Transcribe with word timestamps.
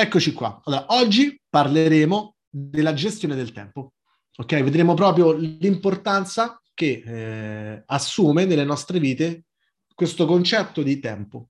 Eccoci 0.00 0.32
qua. 0.32 0.60
Allora, 0.64 0.84
oggi 0.90 1.40
parleremo 1.50 2.36
della 2.48 2.94
gestione 2.94 3.34
del 3.34 3.50
tempo. 3.50 3.94
Ok? 4.36 4.62
Vedremo 4.62 4.94
proprio 4.94 5.32
l'importanza 5.32 6.62
che 6.72 7.02
eh, 7.04 7.82
assume 7.84 8.44
nelle 8.44 8.62
nostre 8.62 9.00
vite 9.00 9.46
questo 9.92 10.24
concetto 10.24 10.84
di 10.84 11.00
tempo. 11.00 11.48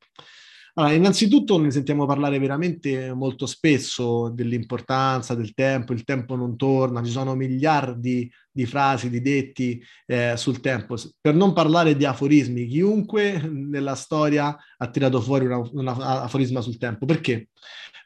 Allora, 0.78 0.94
innanzitutto 0.94 1.58
ne 1.58 1.72
sentiamo 1.72 2.06
parlare 2.06 2.38
veramente 2.38 3.12
molto 3.12 3.46
spesso 3.46 4.28
dell'importanza 4.28 5.34
del 5.34 5.52
tempo, 5.52 5.92
il 5.92 6.04
tempo 6.04 6.36
non 6.36 6.56
torna, 6.56 7.02
ci 7.02 7.10
sono 7.10 7.34
miliardi 7.34 8.30
di 8.48 8.64
frasi, 8.64 9.10
di 9.10 9.20
detti 9.20 9.82
eh, 10.06 10.36
sul 10.36 10.60
tempo, 10.60 10.94
per 11.20 11.34
non 11.34 11.52
parlare 11.52 11.96
di 11.96 12.04
aforismi, 12.04 12.68
chiunque 12.68 13.40
nella 13.40 13.96
storia 13.96 14.56
ha 14.76 14.88
tirato 14.88 15.20
fuori 15.20 15.46
un 15.46 15.88
aforisma 15.88 16.60
sul 16.60 16.78
tempo. 16.78 17.06
Perché? 17.06 17.48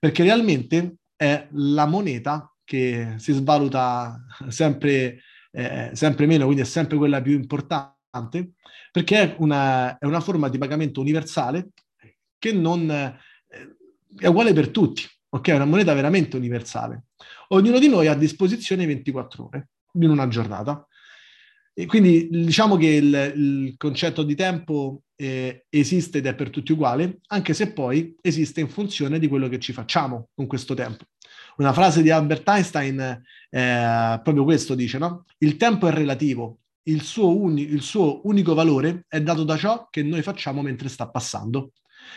Perché 0.01 0.23
realmente 0.23 0.95
è 1.15 1.49
la 1.53 1.85
moneta 1.85 2.51
che 2.65 3.17
si 3.19 3.33
svaluta 3.35 4.19
sempre, 4.49 5.21
eh, 5.51 5.91
sempre 5.93 6.25
meno, 6.25 6.47
quindi 6.47 6.63
è 6.63 6.67
sempre 6.67 6.97
quella 6.97 7.21
più 7.21 7.35
importante, 7.35 8.53
perché 8.91 9.21
è 9.21 9.37
una, 9.41 9.99
è 9.99 10.07
una 10.07 10.21
forma 10.21 10.49
di 10.49 10.57
pagamento 10.57 11.03
universale 11.03 11.69
che 12.43 12.53
non 12.53 12.91
eh, 12.91 13.17
è 14.19 14.27
uguale 14.27 14.53
per 14.53 14.71
tutti, 14.71 15.05
ok? 15.29 15.49
È 15.49 15.55
una 15.55 15.65
moneta 15.65 15.95
veramente 15.95 16.37
universale. 16.37 17.05
Ognuno 17.49 17.79
di 17.79 17.87
noi 17.87 18.09
ha 18.09 18.13
a 18.13 18.17
disposizione 18.17 18.85
24 18.85 19.45
ore 19.45 19.69
in 19.93 20.11
una 20.11 20.27
giornata. 20.27 20.85
E 21.73 21.87
quindi 21.87 22.29
diciamo 22.29 22.77
che 22.77 22.89
il, 22.89 23.33
il 23.37 23.75
concetto 23.77 24.25
di 24.25 24.35
tempo 24.35 25.03
eh, 25.15 25.67
esiste 25.69 26.19
ed 26.19 26.27
è 26.27 26.35
per 26.35 26.51
tutti 26.51 26.73
uguale, 26.73 27.21
anche 27.29 27.55
se 27.55 27.73
poi 27.73 28.17
esiste 28.21 28.61
in 28.61 28.69
funzione 28.69 29.21
di 29.21 29.29
quello 29.29 29.49
che 29.49 29.61
ci 29.61 29.73
facciamo 29.73 30.29
con 30.35 30.49
questo 30.49 30.75
tempo. 30.75 31.05
Una 31.59 31.73
frase 31.73 32.03
di 32.03 32.11
Albert 32.11 32.49
Einstein 32.49 33.01
eh, 33.51 34.21
proprio 34.23 34.43
questo 34.43 34.75
dice, 34.75 34.99
no? 34.99 35.27
Il 35.39 35.57
tempo 35.57 35.87
è 35.87 35.93
relativo, 35.93 36.59
il 36.85 37.03
suo, 37.03 37.37
uni- 37.37 37.71
il 37.71 37.83
suo 37.83 38.21
unico 38.25 38.53
valore 38.55 39.05
è 39.07 39.21
dato 39.23 39.45
da 39.45 39.57
ciò 39.57 39.87
che 39.89 40.03
noi 40.03 40.23
facciamo 40.23 40.61
mentre 40.61 40.89
sta 40.89 41.09
passando. 41.09 41.71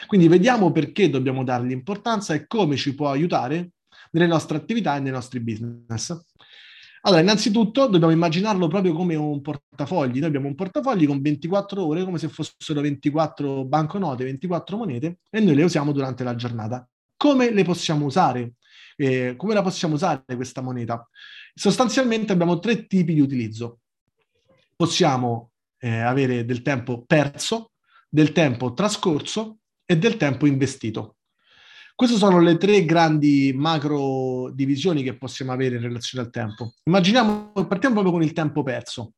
Quindi 0.07 0.27
vediamo 0.27 0.71
perché 0.71 1.09
dobbiamo 1.09 1.43
dargli 1.43 1.71
importanza 1.71 2.33
e 2.33 2.47
come 2.47 2.75
ci 2.75 2.93
può 2.95 3.09
aiutare 3.09 3.71
nelle 4.11 4.27
nostre 4.27 4.57
attività 4.57 4.95
e 4.95 4.99
nei 4.99 5.11
nostri 5.11 5.39
business. 5.39 6.17
Allora, 7.01 7.21
innanzitutto 7.21 7.85
dobbiamo 7.85 8.11
immaginarlo 8.11 8.67
proprio 8.67 8.93
come 8.93 9.13
un 9.13 9.39
portafogli. 9.41 10.17
Noi 10.17 10.27
abbiamo 10.27 10.47
un 10.47 10.55
portafogli 10.55 11.05
con 11.05 11.21
24 11.21 11.85
ore, 11.85 12.03
come 12.03 12.17
se 12.17 12.29
fossero 12.29 12.81
24 12.81 13.63
banconote, 13.65 14.23
24 14.23 14.75
monete, 14.75 15.19
e 15.29 15.39
noi 15.39 15.53
le 15.53 15.63
usiamo 15.63 15.91
durante 15.91 16.23
la 16.23 16.35
giornata. 16.35 16.87
Come 17.15 17.51
le 17.51 17.63
possiamo 17.63 18.05
usare? 18.05 18.53
Eh, 18.95 19.35
come 19.37 19.53
la 19.53 19.61
possiamo 19.61 19.93
usare 19.93 20.23
questa 20.35 20.61
moneta? 20.61 21.07
Sostanzialmente 21.53 22.33
abbiamo 22.33 22.57
tre 22.57 22.87
tipi 22.87 23.13
di 23.13 23.21
utilizzo. 23.21 23.81
Possiamo 24.75 25.51
eh, 25.77 25.99
avere 25.99 26.43
del 26.43 26.63
tempo 26.63 27.03
perso, 27.05 27.73
del 28.09 28.31
tempo 28.31 28.73
trascorso 28.73 29.59
e 29.85 29.97
del 29.97 30.17
tempo 30.17 30.45
investito. 30.45 31.17
Queste 31.95 32.17
sono 32.17 32.41
le 32.41 32.57
tre 32.57 32.83
grandi 32.83 33.53
macro 33.55 34.51
divisioni 34.53 35.01
che 35.01 35.17
possiamo 35.17 35.53
avere 35.53 35.75
in 35.75 35.81
relazione 35.81 36.25
al 36.25 36.31
tempo. 36.31 36.73
Immaginiamo, 36.83 37.53
partiamo 37.67 37.95
proprio 37.95 38.11
con 38.11 38.21
il 38.21 38.33
tempo 38.33 38.63
perso. 38.63 39.13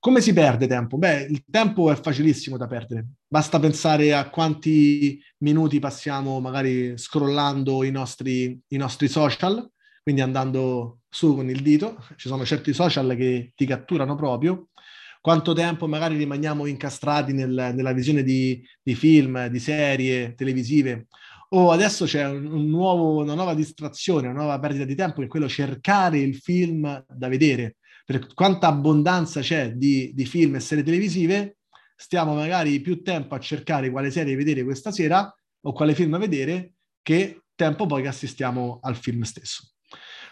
Come 0.00 0.20
si 0.20 0.32
perde 0.32 0.66
tempo? 0.66 0.98
Beh, 0.98 1.28
il 1.30 1.44
tempo 1.48 1.92
è 1.92 1.94
facilissimo 1.94 2.56
da 2.56 2.66
perdere. 2.66 3.06
Basta 3.28 3.60
pensare 3.60 4.12
a 4.12 4.30
quanti 4.30 5.22
minuti 5.38 5.78
passiamo 5.78 6.40
magari 6.40 6.98
scrollando 6.98 7.84
i 7.84 7.92
nostri, 7.92 8.60
i 8.66 8.76
nostri 8.76 9.06
social, 9.06 9.64
quindi 10.02 10.20
andando 10.20 11.02
su 11.08 11.36
con 11.36 11.48
il 11.48 11.62
dito. 11.62 12.04
Ci 12.16 12.26
sono 12.26 12.44
certi 12.44 12.72
social 12.72 13.14
che 13.14 13.52
ti 13.54 13.64
catturano 13.64 14.16
proprio 14.16 14.70
quanto 15.22 15.52
tempo 15.52 15.86
magari 15.86 16.16
rimaniamo 16.16 16.66
incastrati 16.66 17.32
nel, 17.32 17.72
nella 17.74 17.92
visione 17.92 18.24
di, 18.24 18.60
di, 18.82 18.94
film, 18.96 19.46
di 19.46 19.60
serie 19.60 20.34
televisive. 20.34 21.06
O 21.50 21.70
adesso 21.70 22.06
c'è 22.06 22.26
un, 22.26 22.44
un 22.46 22.66
nuovo, 22.68 23.22
una 23.22 23.34
nuova 23.34 23.54
distrazione, 23.54 24.26
una 24.26 24.40
nuova 24.40 24.58
perdita 24.58 24.84
di 24.84 24.96
tempo, 24.96 25.20
che 25.20 25.26
è 25.26 25.28
quello 25.28 25.48
cercare 25.48 26.18
il 26.18 26.34
film 26.36 27.04
da 27.08 27.28
vedere. 27.28 27.76
Per 28.04 28.34
quanta 28.34 28.66
abbondanza 28.66 29.40
c'è 29.40 29.72
di, 29.74 30.10
di 30.12 30.26
film 30.26 30.56
e 30.56 30.60
serie 30.60 30.82
televisive, 30.82 31.58
stiamo 31.94 32.34
magari 32.34 32.80
più 32.80 33.00
tempo 33.00 33.36
a 33.36 33.38
cercare 33.38 33.90
quale 33.90 34.10
serie 34.10 34.34
vedere 34.34 34.64
questa 34.64 34.90
sera 34.90 35.32
o 35.60 35.72
quale 35.72 35.94
film 35.94 36.18
vedere 36.18 36.72
che 37.00 37.42
tempo 37.54 37.86
poi 37.86 38.02
che 38.02 38.08
assistiamo 38.08 38.80
al 38.82 38.96
film 38.96 39.22
stesso. 39.22 39.70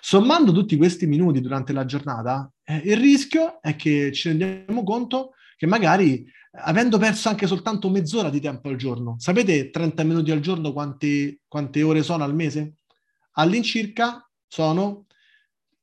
Sommando 0.00 0.52
tutti 0.52 0.76
questi 0.76 1.06
minuti 1.06 1.40
durante 1.40 1.72
la 1.72 1.84
giornata, 1.84 2.50
eh, 2.64 2.76
il 2.84 2.96
rischio 2.96 3.60
è 3.60 3.76
che 3.76 4.12
ci 4.12 4.28
rendiamo 4.28 4.82
conto 4.82 5.32
che 5.56 5.66
magari 5.66 6.26
avendo 6.52 6.98
perso 6.98 7.28
anche 7.28 7.46
soltanto 7.46 7.90
mezz'ora 7.90 8.30
di 8.30 8.40
tempo 8.40 8.68
al 8.68 8.76
giorno, 8.76 9.16
sapete 9.18 9.70
30 9.70 10.02
minuti 10.04 10.30
al 10.30 10.40
giorno 10.40 10.72
quante, 10.72 11.40
quante 11.46 11.82
ore 11.82 12.02
sono 12.02 12.24
al 12.24 12.34
mese? 12.34 12.74
All'incirca 13.32 14.28
sono 14.46 15.06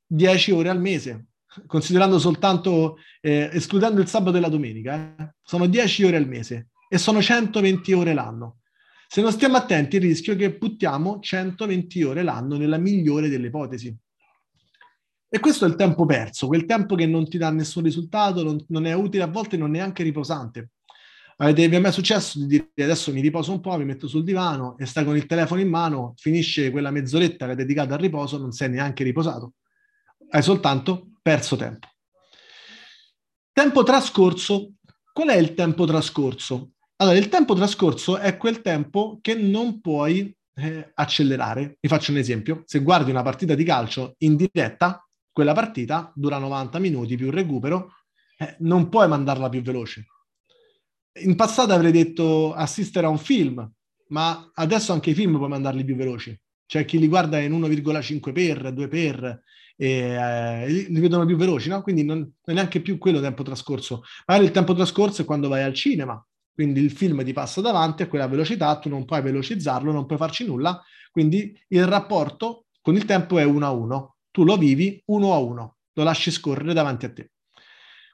10 0.06 0.50
ore 0.50 0.68
al 0.68 0.80
mese, 0.80 1.28
considerando 1.66 2.18
soltanto, 2.18 2.96
eh, 3.20 3.48
escludendo 3.52 4.00
il 4.00 4.08
sabato 4.08 4.36
e 4.36 4.40
la 4.40 4.48
domenica, 4.48 5.14
eh, 5.16 5.34
sono 5.42 5.66
10 5.66 6.04
ore 6.04 6.16
al 6.16 6.26
mese 6.26 6.70
e 6.88 6.98
sono 6.98 7.22
120 7.22 7.92
ore 7.92 8.14
l'anno. 8.14 8.58
Se 9.06 9.22
non 9.22 9.32
stiamo 9.32 9.56
attenti, 9.56 9.96
il 9.96 10.02
rischio 10.02 10.34
è 10.34 10.36
che 10.36 10.52
buttiamo 10.52 11.20
120 11.20 12.02
ore 12.02 12.22
l'anno 12.22 12.58
nella 12.58 12.76
migliore 12.76 13.30
delle 13.30 13.46
ipotesi. 13.46 13.96
E 15.30 15.40
questo 15.40 15.66
è 15.66 15.68
il 15.68 15.74
tempo 15.74 16.06
perso, 16.06 16.46
quel 16.46 16.64
tempo 16.64 16.94
che 16.94 17.06
non 17.06 17.28
ti 17.28 17.36
dà 17.36 17.50
nessun 17.50 17.82
risultato, 17.82 18.42
non, 18.42 18.64
non 18.68 18.86
è 18.86 18.94
utile, 18.94 19.24
a 19.24 19.26
volte 19.26 19.58
non 19.58 19.68
è 19.68 19.72
neanche 19.72 20.02
riposante. 20.02 20.70
Avete, 21.36 21.68
vi 21.68 21.76
è 21.76 21.78
mai 21.78 21.92
successo 21.92 22.38
di 22.38 22.46
dire 22.46 22.84
adesso 22.84 23.12
mi 23.12 23.20
riposo 23.20 23.52
un 23.52 23.60
po', 23.60 23.76
mi 23.76 23.84
metto 23.84 24.08
sul 24.08 24.24
divano 24.24 24.76
e 24.78 24.86
stai 24.86 25.04
con 25.04 25.16
il 25.16 25.26
telefono 25.26 25.60
in 25.60 25.68
mano, 25.68 26.14
finisce 26.16 26.70
quella 26.70 26.90
mezz'oretta 26.90 27.46
che 27.46 27.52
è 27.52 27.54
dedicata 27.54 27.94
al 27.94 28.00
riposo, 28.00 28.38
non 28.38 28.52
sei 28.52 28.70
neanche 28.70 29.04
riposato, 29.04 29.52
hai 30.30 30.42
soltanto 30.42 31.10
perso 31.22 31.56
tempo. 31.56 31.88
Tempo 33.52 33.82
trascorso. 33.82 34.72
Qual 35.12 35.28
è 35.28 35.36
il 35.36 35.54
tempo 35.54 35.84
trascorso? 35.84 36.70
Allora, 36.96 37.16
il 37.16 37.28
tempo 37.28 37.54
trascorso 37.54 38.16
è 38.16 38.36
quel 38.36 38.62
tempo 38.62 39.18
che 39.20 39.34
non 39.34 39.80
puoi 39.80 40.34
eh, 40.54 40.90
accelerare. 40.94 41.76
Vi 41.80 41.88
faccio 41.88 42.12
un 42.12 42.18
esempio. 42.18 42.62
Se 42.66 42.80
guardi 42.80 43.10
una 43.10 43.22
partita 43.22 43.54
di 43.54 43.64
calcio 43.64 44.14
in 44.18 44.36
diretta, 44.36 45.07
quella 45.38 45.52
partita 45.52 46.10
dura 46.16 46.36
90 46.38 46.80
minuti 46.80 47.14
più 47.14 47.30
recupero, 47.30 47.92
eh, 48.38 48.56
non 48.58 48.88
puoi 48.88 49.06
mandarla 49.06 49.48
più 49.48 49.62
veloce. 49.62 50.06
In 51.20 51.36
passato 51.36 51.72
avrei 51.72 51.92
detto 51.92 52.52
assistere 52.54 53.06
a 53.06 53.08
un 53.08 53.18
film, 53.18 53.64
ma 54.08 54.50
adesso 54.54 54.92
anche 54.92 55.10
i 55.10 55.14
film 55.14 55.36
puoi 55.36 55.48
mandarli 55.48 55.84
più 55.84 55.94
veloci. 55.94 56.36
C'è 56.66 56.84
chi 56.84 56.98
li 56.98 57.06
guarda 57.06 57.38
in 57.38 57.52
1,5 57.52 58.32
per, 58.32 58.72
2 58.72 58.88
per, 58.88 59.42
e 59.76 59.88
eh, 59.88 60.68
li 60.68 60.98
vedono 60.98 61.24
più 61.24 61.36
veloci, 61.36 61.68
no? 61.68 61.82
Quindi 61.82 62.02
non, 62.02 62.18
non 62.18 62.32
è 62.42 62.52
neanche 62.52 62.80
più 62.80 62.98
quello 62.98 63.20
tempo 63.20 63.44
trascorso. 63.44 64.02
Magari 64.26 64.46
il 64.48 64.52
tempo 64.52 64.74
trascorso 64.74 65.22
è 65.22 65.24
quando 65.24 65.46
vai 65.46 65.62
al 65.62 65.72
cinema, 65.72 66.20
quindi 66.52 66.80
il 66.80 66.90
film 66.90 67.22
ti 67.22 67.32
passa 67.32 67.60
davanti 67.60 68.02
a 68.02 68.08
quella 68.08 68.26
velocità, 68.26 68.76
tu 68.80 68.88
non 68.88 69.04
puoi 69.04 69.22
velocizzarlo, 69.22 69.92
non 69.92 70.04
puoi 70.04 70.18
farci 70.18 70.44
nulla, 70.44 70.82
quindi 71.12 71.56
il 71.68 71.86
rapporto 71.86 72.64
con 72.80 72.96
il 72.96 73.04
tempo 73.04 73.38
è 73.38 73.44
uno 73.44 73.66
a 73.66 73.70
uno 73.70 74.16
tu 74.30 74.44
lo 74.44 74.56
vivi 74.56 75.02
uno 75.06 75.32
a 75.34 75.38
uno, 75.38 75.76
lo 75.92 76.02
lasci 76.02 76.30
scorrere 76.30 76.72
davanti 76.72 77.06
a 77.06 77.12
te. 77.12 77.30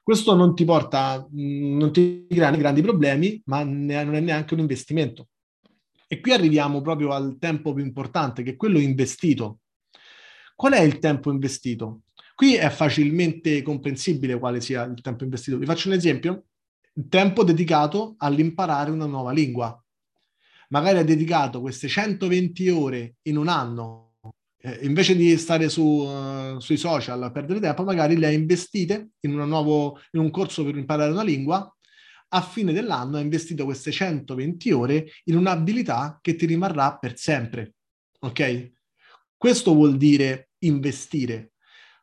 Questo 0.03 0.35
non 0.35 0.53
ti 0.53 0.65
porta, 0.65 1.27
mm, 1.35 1.77
non 1.77 1.91
ti 1.91 2.27
crea 2.29 2.51
grandi 2.51 2.81
problemi, 2.81 3.41
ma 3.45 3.63
non 3.63 3.89
è 3.89 4.19
neanche 4.19 4.53
un 4.53 4.59
investimento. 4.59 5.29
E 6.07 6.19
qui 6.19 6.31
arriviamo 6.31 6.81
proprio 6.81 7.11
al 7.11 7.37
tempo 7.39 7.73
più 7.73 7.83
importante, 7.83 8.43
che 8.43 8.51
è 8.51 8.55
quello 8.55 8.77
investito. 8.77 9.61
Qual 10.55 10.73
è 10.73 10.81
il 10.81 10.99
tempo 10.99 11.31
investito? 11.31 12.01
Qui 12.35 12.53
è 12.53 12.69
facilmente 12.69 13.61
comprensibile 13.61 14.37
quale 14.37 14.61
sia 14.61 14.83
il 14.83 15.01
tempo 15.01 15.23
investito. 15.23 15.57
Vi 15.57 15.65
faccio 15.65 15.87
un 15.87 15.95
esempio. 15.95 16.45
Il 16.93 17.07
tempo 17.09 17.43
dedicato 17.43 18.13
all'imparare 18.19 18.91
una 18.91 19.05
nuova 19.05 19.31
lingua. 19.31 19.83
Magari 20.69 20.99
hai 20.99 21.03
dedicato 21.03 21.61
queste 21.61 21.87
120 21.87 22.69
ore 22.69 23.15
in 23.23 23.37
un 23.37 23.47
anno 23.47 24.04
eh, 24.65 24.79
invece 24.81 25.15
di 25.15 25.37
stare 25.37 25.69
su, 25.69 25.83
uh, 25.83 26.59
sui 26.59 26.77
social 26.77 27.21
a 27.21 27.31
perdere 27.31 27.59
tempo, 27.59 27.83
magari 27.83 28.17
le 28.17 28.25
ha 28.25 28.31
investite 28.31 29.11
in, 29.19 29.33
nuovo, 29.33 29.99
in 30.13 30.21
un 30.21 30.31
corso 30.31 30.63
per 30.63 30.75
imparare 30.75 31.11
una 31.11 31.21
lingua. 31.21 31.71
A 32.29 32.41
fine 32.41 32.73
dell'anno 32.73 33.17
ha 33.17 33.19
investito 33.19 33.63
queste 33.63 33.91
120 33.91 34.71
ore 34.71 35.11
in 35.25 35.37
un'abilità 35.37 36.17
che 36.19 36.35
ti 36.35 36.47
rimarrà 36.47 36.97
per 36.97 37.15
sempre. 37.15 37.75
Ok? 38.21 38.71
Questo 39.37 39.75
vuol 39.75 39.97
dire 39.97 40.49
investire. 40.63 41.51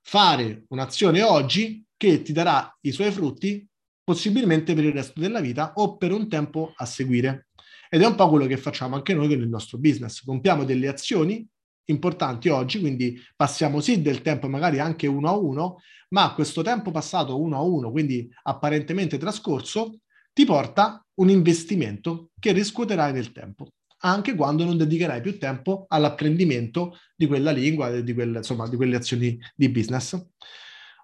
Fare 0.00 0.62
un'azione 0.68 1.22
oggi 1.22 1.84
che 1.96 2.22
ti 2.22 2.32
darà 2.32 2.72
i 2.82 2.92
suoi 2.92 3.10
frutti 3.10 3.66
possibilmente 4.04 4.74
per 4.74 4.84
il 4.84 4.92
resto 4.92 5.18
della 5.18 5.40
vita 5.40 5.72
o 5.74 5.96
per 5.96 6.12
un 6.12 6.28
tempo 6.28 6.72
a 6.76 6.86
seguire. 6.86 7.48
Ed 7.90 8.02
è 8.02 8.06
un 8.06 8.14
po' 8.14 8.28
quello 8.28 8.46
che 8.46 8.56
facciamo 8.56 8.94
anche 8.94 9.14
noi 9.14 9.26
con 9.26 9.40
il 9.40 9.48
nostro 9.48 9.78
business. 9.78 10.22
Compiamo 10.22 10.62
delle 10.62 10.86
azioni 10.86 11.44
importanti 11.86 12.48
oggi, 12.48 12.80
quindi 12.80 13.18
passiamo 13.34 13.80
sì 13.80 14.02
del 14.02 14.22
tempo 14.22 14.48
magari 14.48 14.78
anche 14.78 15.06
uno 15.06 15.28
a 15.28 15.36
uno, 15.36 15.80
ma 16.10 16.34
questo 16.34 16.62
tempo 16.62 16.90
passato 16.90 17.40
uno 17.40 17.56
a 17.56 17.62
uno, 17.62 17.90
quindi 17.90 18.28
apparentemente 18.42 19.18
trascorso, 19.18 19.98
ti 20.32 20.44
porta 20.44 21.04
un 21.14 21.28
investimento 21.28 22.30
che 22.38 22.52
riscuoterai 22.52 23.12
nel 23.12 23.32
tempo, 23.32 23.68
anche 23.98 24.34
quando 24.34 24.64
non 24.64 24.76
dedicherai 24.76 25.20
più 25.20 25.38
tempo 25.38 25.84
all'apprendimento 25.88 26.98
di 27.14 27.26
quella 27.26 27.50
lingua 27.50 28.00
di, 28.00 28.14
insomma, 28.18 28.68
di 28.68 28.76
quelle 28.76 28.96
azioni 28.96 29.38
di 29.54 29.68
business. 29.68 30.20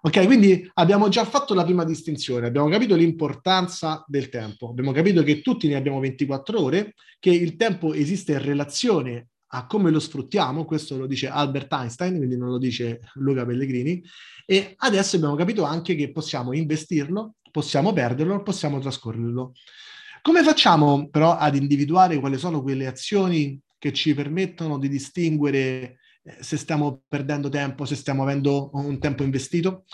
Ok, 0.01 0.25
quindi 0.25 0.69
abbiamo 0.75 1.09
già 1.09 1.25
fatto 1.25 1.53
la 1.53 1.65
prima 1.65 1.83
distinzione, 1.83 2.47
abbiamo 2.47 2.69
capito 2.69 2.95
l'importanza 2.95 4.03
del 4.07 4.29
tempo, 4.29 4.69
abbiamo 4.69 4.93
capito 4.93 5.23
che 5.23 5.41
tutti 5.41 5.67
ne 5.67 5.75
abbiamo 5.75 5.99
24 5.99 6.61
ore, 6.61 6.93
che 7.19 7.31
il 7.31 7.57
tempo 7.57 7.93
esiste 7.93 8.31
in 8.31 8.41
relazione 8.41 9.27
a 9.51 9.65
come 9.65 9.89
lo 9.89 9.99
sfruttiamo, 9.99 10.65
questo 10.65 10.97
lo 10.97 11.07
dice 11.07 11.27
Albert 11.27 11.71
Einstein, 11.73 12.17
quindi 12.17 12.37
non 12.37 12.49
lo 12.49 12.57
dice 12.57 12.99
Luca 13.15 13.45
Pellegrini, 13.45 14.03
e 14.45 14.73
adesso 14.77 15.15
abbiamo 15.15 15.35
capito 15.35 15.63
anche 15.63 15.95
che 15.95 16.11
possiamo 16.11 16.53
investirlo, 16.53 17.35
possiamo 17.51 17.93
perderlo, 17.93 18.43
possiamo 18.43 18.79
trascorrerlo. 18.79 19.53
Come 20.21 20.43
facciamo 20.43 21.09
però 21.09 21.35
ad 21.37 21.55
individuare 21.55 22.19
quali 22.19 22.37
sono 22.37 22.61
quelle 22.61 22.85
azioni 22.85 23.59
che 23.77 23.93
ci 23.93 24.13
permettono 24.13 24.77
di 24.77 24.89
distinguere 24.89 25.99
eh, 26.23 26.37
se 26.41 26.57
stiamo 26.57 27.01
perdendo 27.07 27.49
tempo, 27.49 27.85
se 27.85 27.95
stiamo 27.95 28.23
avendo 28.23 28.69
un 28.73 28.99
tempo 28.99 29.23
investito? 29.23 29.85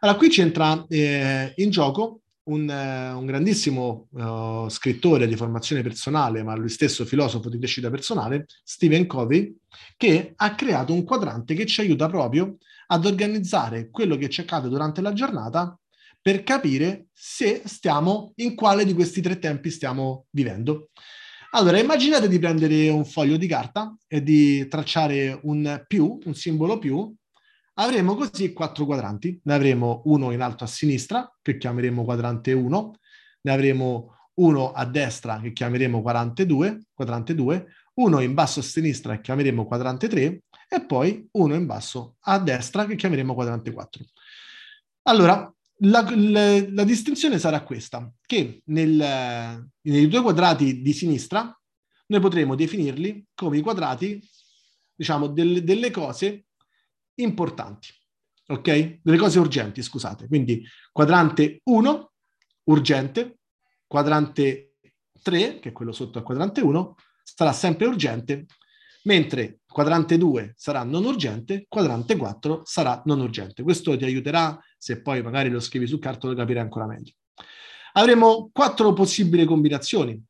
Allora, 0.00 0.16
qui 0.18 0.28
c'entra 0.28 0.84
eh, 0.88 1.52
in 1.56 1.70
gioco 1.70 2.20
un, 2.44 2.68
uh, 2.68 3.18
un 3.18 3.26
grandissimo 3.26 4.08
uh, 4.12 4.68
scrittore 4.68 5.26
di 5.26 5.36
formazione 5.36 5.82
personale, 5.82 6.42
ma 6.42 6.54
lui 6.56 6.68
stesso 6.68 7.04
filosofo 7.04 7.48
di 7.48 7.58
crescita 7.58 7.90
personale, 7.90 8.46
Stephen 8.62 9.06
Covey, 9.06 9.56
che 9.96 10.32
ha 10.36 10.54
creato 10.54 10.92
un 10.92 11.04
quadrante 11.04 11.54
che 11.54 11.66
ci 11.66 11.80
aiuta 11.80 12.08
proprio 12.08 12.56
ad 12.88 13.06
organizzare 13.06 13.90
quello 13.90 14.16
che 14.16 14.28
ci 14.28 14.40
accade 14.40 14.68
durante 14.68 15.00
la 15.00 15.12
giornata 15.12 15.78
per 16.20 16.42
capire 16.42 17.06
se 17.12 17.62
stiamo 17.64 18.32
in 18.36 18.54
quale 18.54 18.84
di 18.84 18.94
questi 18.94 19.20
tre 19.20 19.38
tempi 19.38 19.70
stiamo 19.70 20.26
vivendo. 20.30 20.88
Allora, 21.50 21.78
immaginate 21.78 22.28
di 22.28 22.38
prendere 22.38 22.88
un 22.88 23.04
foglio 23.04 23.36
di 23.36 23.46
carta 23.46 23.94
e 24.08 24.22
di 24.22 24.66
tracciare 24.66 25.38
un 25.42 25.84
più, 25.86 26.18
un 26.24 26.34
simbolo 26.34 26.78
più, 26.78 27.14
Avremo 27.74 28.14
così 28.14 28.52
quattro 28.52 28.84
quadranti. 28.84 29.40
Ne 29.44 29.54
avremo 29.54 30.02
uno 30.04 30.30
in 30.30 30.40
alto 30.40 30.64
a 30.64 30.68
sinistra, 30.68 31.32
che 31.42 31.56
chiameremo 31.56 32.04
quadrante 32.04 32.52
1, 32.52 32.94
ne 33.42 33.52
avremo 33.52 34.16
uno 34.34 34.72
a 34.72 34.84
destra, 34.84 35.40
che 35.40 35.52
chiameremo 35.52 36.02
quadrante 36.02 36.46
2, 36.46 36.86
quadrante 36.92 37.34
2, 37.34 37.66
uno 37.94 38.20
in 38.20 38.34
basso 38.34 38.60
a 38.60 38.62
sinistra, 38.62 39.16
che 39.16 39.22
chiameremo 39.22 39.66
quadrante 39.66 40.08
3, 40.08 40.42
e 40.68 40.84
poi 40.86 41.26
uno 41.32 41.54
in 41.54 41.66
basso 41.66 42.16
a 42.20 42.38
destra, 42.38 42.86
che 42.86 42.96
chiameremo 42.96 43.34
quadrante 43.34 43.72
4. 43.72 44.04
Allora, 45.02 45.52
la, 45.78 46.06
la, 46.14 46.64
la 46.70 46.84
distinzione 46.84 47.38
sarà 47.38 47.62
questa, 47.62 48.10
che 48.24 48.62
nel, 48.66 49.68
nei 49.80 50.08
due 50.08 50.22
quadrati 50.22 50.80
di 50.80 50.92
sinistra 50.92 51.56
noi 52.06 52.20
potremo 52.20 52.54
definirli 52.54 53.26
come 53.34 53.58
i 53.58 53.62
quadrati, 53.62 54.20
diciamo, 54.94 55.26
del, 55.28 55.64
delle 55.64 55.90
cose 55.90 56.46
importanti, 57.16 57.88
ok? 58.48 59.00
Delle 59.02 59.16
cose 59.18 59.38
urgenti, 59.38 59.82
scusate. 59.82 60.26
Quindi 60.26 60.64
quadrante 60.92 61.60
1, 61.64 62.12
urgente, 62.64 63.38
quadrante 63.86 64.76
3, 65.22 65.58
che 65.60 65.68
è 65.70 65.72
quello 65.72 65.92
sotto 65.92 66.18
al 66.18 66.24
quadrante 66.24 66.60
1, 66.60 66.94
sarà 67.22 67.52
sempre 67.52 67.86
urgente, 67.86 68.46
mentre 69.04 69.60
quadrante 69.66 70.18
2 70.18 70.54
sarà 70.56 70.82
non 70.84 71.04
urgente, 71.04 71.66
quadrante 71.68 72.16
4 72.16 72.62
sarà 72.64 73.02
non 73.06 73.20
urgente. 73.20 73.62
Questo 73.62 73.96
ti 73.96 74.04
aiuterà, 74.04 74.58
se 74.76 75.00
poi 75.00 75.22
magari 75.22 75.48
lo 75.48 75.60
scrivi 75.60 75.86
su 75.86 75.98
carta, 75.98 76.26
lo 76.26 76.34
capirai 76.34 76.62
ancora 76.62 76.86
meglio. 76.86 77.12
Avremo 77.94 78.50
quattro 78.52 78.92
possibili 78.92 79.44
combinazioni, 79.44 80.20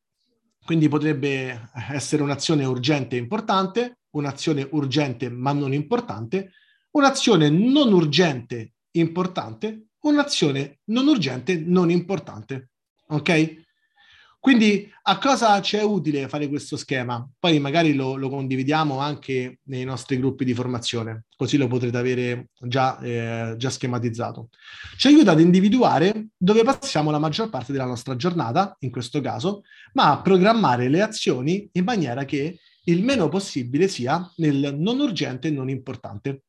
quindi 0.63 0.87
potrebbe 0.87 1.69
essere 1.89 2.23
un'azione 2.23 2.65
urgente 2.65 3.15
e 3.15 3.19
importante, 3.19 3.99
un'azione 4.11 4.67
urgente 4.71 5.29
ma 5.29 5.51
non 5.51 5.73
importante, 5.73 6.51
un'azione 6.95 7.49
non 7.49 7.93
urgente 7.93 8.73
importante, 8.91 9.87
un'azione 10.01 10.79
non 10.85 11.07
urgente 11.07 11.57
non 11.57 11.89
importante. 11.89 12.69
Ok? 13.07 13.63
Quindi 14.39 14.87
a 15.01 15.17
cosa 15.17 15.59
ci 15.59 15.75
è 15.75 15.81
utile 15.81 16.27
fare 16.27 16.47
questo 16.47 16.77
schema? 16.77 17.27
Poi 17.39 17.57
magari 17.59 17.95
lo, 17.95 18.15
lo, 18.15 18.29
condividiamo 18.29 18.99
anche 18.99 19.59
nei 19.63 19.83
nostri 19.83 20.19
gruppi 20.19 20.45
di 20.45 20.53
formazione, 20.53 21.25
così 21.35 21.57
lo 21.57 21.65
potrete 21.65 21.97
avere 21.97 22.49
già, 22.59 22.99
eh, 22.99 23.55
già 23.57 23.69
schematizzato. 23.71 24.49
Ci 24.97 25.07
aiuta 25.07 25.31
ad 25.31 25.39
individuare 25.39 26.27
dove 26.37 26.63
passiamo 26.63 27.09
la 27.09 27.17
maggior 27.17 27.49
parte 27.49 27.71
della 27.71 27.85
nostra 27.85 28.15
giornata, 28.15 28.75
in 28.81 28.91
questo 28.91 29.19
caso, 29.19 29.63
ma 29.93 30.11
a 30.11 30.21
programmare 30.21 30.89
le 30.89 31.01
azioni 31.01 31.67
in 31.71 31.83
maniera 31.83 32.23
che 32.23 32.59
il 32.83 33.03
meno 33.03 33.29
possibile 33.29 33.87
sia 33.87 34.31
nel 34.35 34.75
non 34.77 34.99
urgente 34.99 35.47
e 35.47 35.51
non 35.51 35.69
importante 35.69 36.43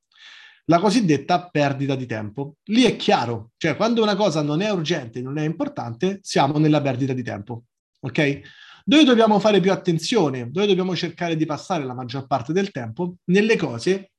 la 0.69 0.79
cosiddetta 0.79 1.49
perdita 1.49 1.95
di 1.95 2.07
tempo. 2.07 2.57
Lì 2.65 2.83
è 2.85 2.97
chiaro, 2.97 3.53
cioè 3.57 3.77
quando 3.77 4.03
una 4.03 4.17
cosa 4.17 4.43
non 4.43 4.61
è 4.61 4.71
urgente, 4.71 5.21
non 5.21 5.39
è 5.39 5.45
importante, 5.45 6.19
siamo 6.23 6.59
nella 6.59 6.81
perdita 6.81 7.13
di 7.13 7.23
tempo. 7.23 7.65
Ok? 8.01 8.41
Dove 8.85 9.05
dobbiamo 9.05 9.39
fare 9.39 9.61
più 9.61 9.73
attenzione? 9.73 10.51
Dove 10.51 10.67
dobbiamo 10.67 10.95
cercare 10.95 11.37
di 11.37 11.47
passare 11.47 11.85
la 11.85 11.95
maggior 11.95 12.27
parte 12.27 12.53
del 12.53 12.71
tempo? 12.71 13.17
Nelle 13.25 13.57
cose 13.57 14.13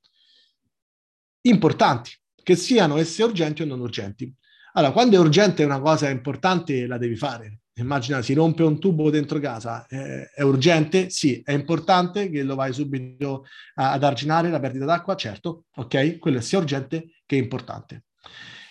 importanti, 1.41 2.11
che 2.43 2.55
siano 2.55 2.97
esse 2.97 3.23
urgenti 3.23 3.61
o 3.61 3.65
non 3.65 3.79
urgenti. 3.79 4.33
Allora, 4.73 4.91
quando 4.91 5.15
è 5.15 5.19
urgente 5.19 5.63
una 5.63 5.79
cosa 5.79 6.09
importante, 6.09 6.85
la 6.85 6.97
devi 6.97 7.15
fare. 7.15 7.59
Immagina, 7.79 8.23
si 8.23 8.33
rompe 8.33 8.63
un 8.63 8.79
tubo 8.79 9.11
dentro 9.11 9.39
casa, 9.39 9.85
eh, 9.87 10.29
è 10.33 10.41
urgente? 10.41 11.09
Sì. 11.11 11.41
È 11.43 11.51
importante 11.51 12.29
che 12.29 12.41
lo 12.41 12.55
vai 12.55 12.73
subito 12.73 13.45
a, 13.75 13.91
ad 13.91 14.03
arginare 14.03 14.49
la 14.49 14.59
perdita 14.59 14.85
d'acqua? 14.85 15.15
Certo, 15.15 15.65
ok? 15.75 16.17
Quello 16.17 16.39
è 16.39 16.41
sia 16.41 16.57
urgente 16.57 17.11
che 17.25 17.35
importante. 17.35 18.05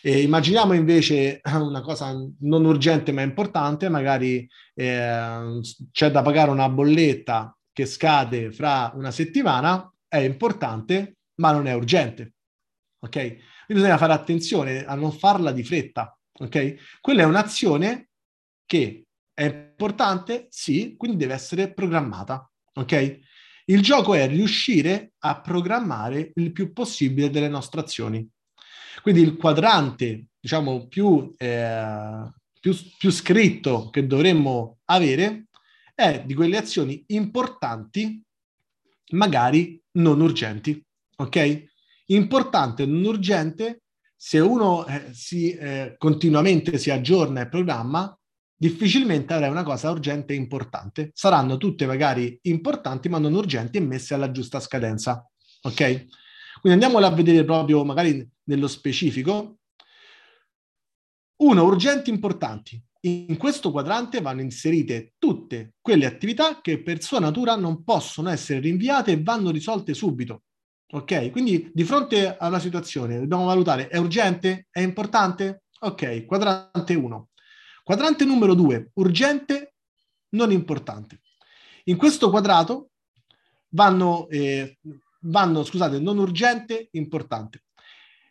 E 0.03 0.23
immaginiamo 0.23 0.73
invece 0.73 1.41
una 1.45 1.83
cosa 1.83 2.13
non 2.41 2.65
urgente 2.65 3.13
ma 3.13 3.23
importante, 3.23 3.89
magari 3.89 4.49
eh, 4.75 5.61
c'è 5.93 6.11
da 6.11 6.23
pagare 6.23 6.51
una 6.51 6.69
bolletta 6.69 7.57
che 7.73 7.87
scade 7.87 8.51
fra 8.51 8.93
una 8.95 9.13
settimana, 9.13 9.89
è 10.09 10.19
importante 10.19 11.19
ma 11.37 11.53
non 11.53 11.67
è 11.69 11.75
urgente, 11.75 12.35
ok? 13.01 13.11
Quindi 13.67 13.83
bisogna 13.83 13.99
fare 13.99 14.15
attenzione 14.15 14.85
a 14.85 14.95
non 14.95 15.13
farla 15.13 15.53
di 15.53 15.63
fretta, 15.63 16.17
ok? 16.33 16.99
Quella 17.01 17.23
è 17.23 17.27
un'azione 17.27 18.09
che 18.65 19.06
è 19.37 19.45
importante, 19.45 20.47
sì, 20.49 20.95
quindi 20.97 21.19
deve 21.19 21.35
essere 21.35 21.71
programmata, 21.71 22.51
ok? 22.73 23.21
Il 23.67 23.83
gioco 23.83 24.15
è 24.15 24.27
riuscire 24.27 25.13
a 25.19 25.43
programmare 25.43 26.31
il 26.37 26.53
più 26.53 26.73
possibile 26.73 27.29
delle 27.29 27.49
nostre 27.49 27.83
azioni. 27.83 28.27
Quindi 29.03 29.21
il 29.21 29.37
quadrante, 29.37 30.29
diciamo, 30.41 30.87
più, 30.87 31.35
eh, 31.37 32.33
più, 32.59 32.75
più 32.97 33.11
scritto 33.11 33.91
che 33.91 34.07
dovremmo 34.07 34.79
avere 34.87 35.49
è 35.95 36.23
di 36.25 36.33
quelle 36.33 36.57
azioni 36.57 37.05
importanti, 37.09 38.23
magari 39.11 39.79
non 39.99 40.23
urgenti, 40.23 40.83
ok? 41.17 41.65
Importante, 42.07 42.87
non 42.87 43.05
urgente, 43.05 43.83
se 44.17 44.39
uno 44.39 44.87
eh, 44.87 45.13
si, 45.13 45.51
eh, 45.53 45.95
continuamente 45.99 46.79
si 46.79 46.91
aggiorna 46.91 47.43
e 47.43 47.49
programma, 47.51 48.19
difficilmente 48.57 49.35
avrai 49.35 49.51
una 49.51 49.63
cosa 49.63 49.91
urgente 49.91 50.33
e 50.33 50.37
importante. 50.37 51.11
Saranno 51.13 51.57
tutte 51.59 51.87
magari 51.87 52.39
importanti 52.43 53.09
ma 53.09 53.19
non 53.19 53.35
urgenti 53.35 53.77
e 53.79 53.81
messe 53.81 54.15
alla 54.15 54.31
giusta 54.31 54.61
scadenza. 54.61 55.29
Ok? 55.63 56.07
Quindi 56.61 56.85
andiamola 56.85 57.09
a 57.09 57.15
vedere 57.15 57.45
proprio 57.45 57.85
magari 57.85 58.27
nello 58.45 58.67
specifico. 58.67 59.59
Uno, 61.37 61.65
urgenti 61.65 62.11
importanti. 62.11 62.83
In 63.01 63.37
questo 63.37 63.71
quadrante 63.71 64.21
vanno 64.21 64.41
inserite 64.41 65.15
tutte 65.19 65.75
quelle 65.81 66.07
attività 66.07 66.61
che 66.61 66.83
per 66.83 67.03
sua 67.03 67.21
natura 67.21 67.55
non 67.55 67.85
possono 67.85 68.31
essere 68.31 68.59
rinviate 68.61 69.13
e 69.13 69.23
vanno 69.23 69.51
risolte 69.51 69.95
subito. 69.95 70.45
Ok? 70.93 71.31
Quindi 71.31 71.71
di 71.73 71.85
fronte 71.85 72.37
a 72.37 72.49
una 72.49 72.59
situazione 72.59 73.19
dobbiamo 73.19 73.45
valutare 73.45 73.89
è 73.89 73.99
urgente? 73.99 74.67
È 74.71 74.81
importante? 74.81 75.65
Ok, 75.81 76.25
quadrante 76.25 76.95
1. 76.95 77.29
Quadrante 77.87 78.25
numero 78.25 78.55
2, 78.55 78.91
urgente, 78.95 79.75
non 80.31 80.51
importante. 80.51 81.21
In 81.85 81.97
questo 81.97 82.31
quadrato 82.31 82.91
vanno, 83.69 84.29
eh, 84.29 84.79
vanno, 85.21 85.63
scusate, 85.63 86.01
non 86.01 86.19
urgente, 86.19 86.89
importante. 86.91 87.63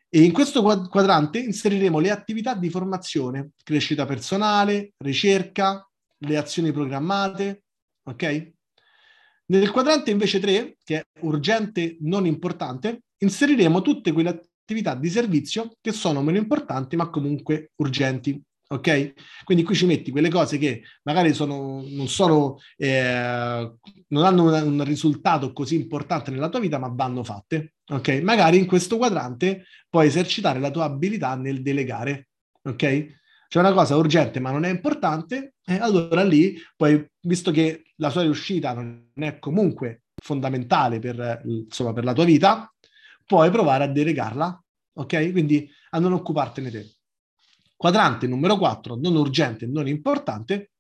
E 0.10 0.24
in 0.24 0.34
questo 0.34 0.62
quadrante 0.62 1.40
inseriremo 1.40 2.00
le 2.00 2.12
attività 2.12 2.54
di 2.54 2.70
formazione, 2.70 3.52
crescita 3.64 4.06
personale, 4.06 4.92
ricerca, 4.98 5.90
le 6.18 6.36
azioni 6.36 6.74
programmate, 6.74 7.64
ok? 8.04 8.52
Nel 9.46 9.72
quadrante 9.72 10.12
invece 10.12 10.40
3, 10.40 10.76
che 10.84 10.98
è 10.98 11.06
urgente 11.22 11.96
non 12.02 12.26
importante, 12.26 13.04
inseriremo 13.20 13.82
tutte 13.82 14.12
quelle 14.12 14.38
attività 14.60 14.96
di 14.96 15.10
servizio 15.10 15.78
che 15.80 15.94
sono 15.94 16.22
meno 16.22 16.40
importanti 16.40 16.98
ma 16.98 17.10
comunque 17.10 17.72
urgenti. 17.78 18.44
Ok? 18.68 19.14
Quindi 19.44 19.64
qui 19.64 19.76
ci 19.76 19.86
metti 19.86 20.10
quelle 20.10 20.30
cose 20.30 20.58
che 20.58 20.82
magari 21.04 21.34
sono, 21.34 21.84
non, 21.88 22.08
sono, 22.08 22.58
eh, 22.78 23.72
non 24.08 24.26
hanno 24.26 24.44
un, 24.44 24.80
un, 24.80 24.84
risultato 24.84 25.54
così 25.54 25.76
importante 25.76 26.32
nella 26.32 26.50
tua 26.50 26.60
vita, 26.60 26.80
ma 26.80 26.88
vanno 26.88 27.24
fatte. 27.24 27.76
Ok? 27.90 28.22
Magari 28.24 28.58
in 28.58 28.66
questo 28.66 28.98
quadrante 28.98 29.66
puoi 29.88 30.08
esercitare 30.08 30.60
la 30.60 30.72
tua 30.72 30.86
abilità 30.86 31.36
nel 31.36 31.62
delegare. 31.62 32.30
Ok? 32.64 33.06
C'è 33.48 33.60
una 33.60 33.74
cosa 33.74 33.96
urgente 33.96 34.40
ma 34.40 34.50
non 34.52 34.66
è 34.66 34.70
importante, 34.70 35.54
e 35.64 35.78
allora 35.78 36.24
lì 36.24 36.58
poi, 36.76 37.06
visto 37.22 37.52
che 37.52 37.84
la 37.98 38.10
sua 38.10 38.24
riuscita 38.24 38.74
non 38.74 39.12
è 39.14 39.38
comunque 39.38 40.04
fondamentale 40.16 40.98
per, 41.00 41.42
insomma, 41.46 41.94
per 41.94 42.04
la 42.04 42.14
tua 42.14 42.26
vita, 42.26 42.74
puoi 43.26 43.52
provare 43.52 43.84
a 43.84 43.88
delegarla. 43.88 44.64
Ok? 44.98 45.32
Quindi 45.32 45.70
a 45.92 46.00
non 46.00 46.14
occupartene 46.14 46.72
te. 46.72 46.95
Quadrante 47.76 48.28
numero 48.28 48.58
4, 48.58 48.96
non 48.96 49.16
urgente, 49.16 49.66
non 49.66 49.88
importante, 49.88 50.72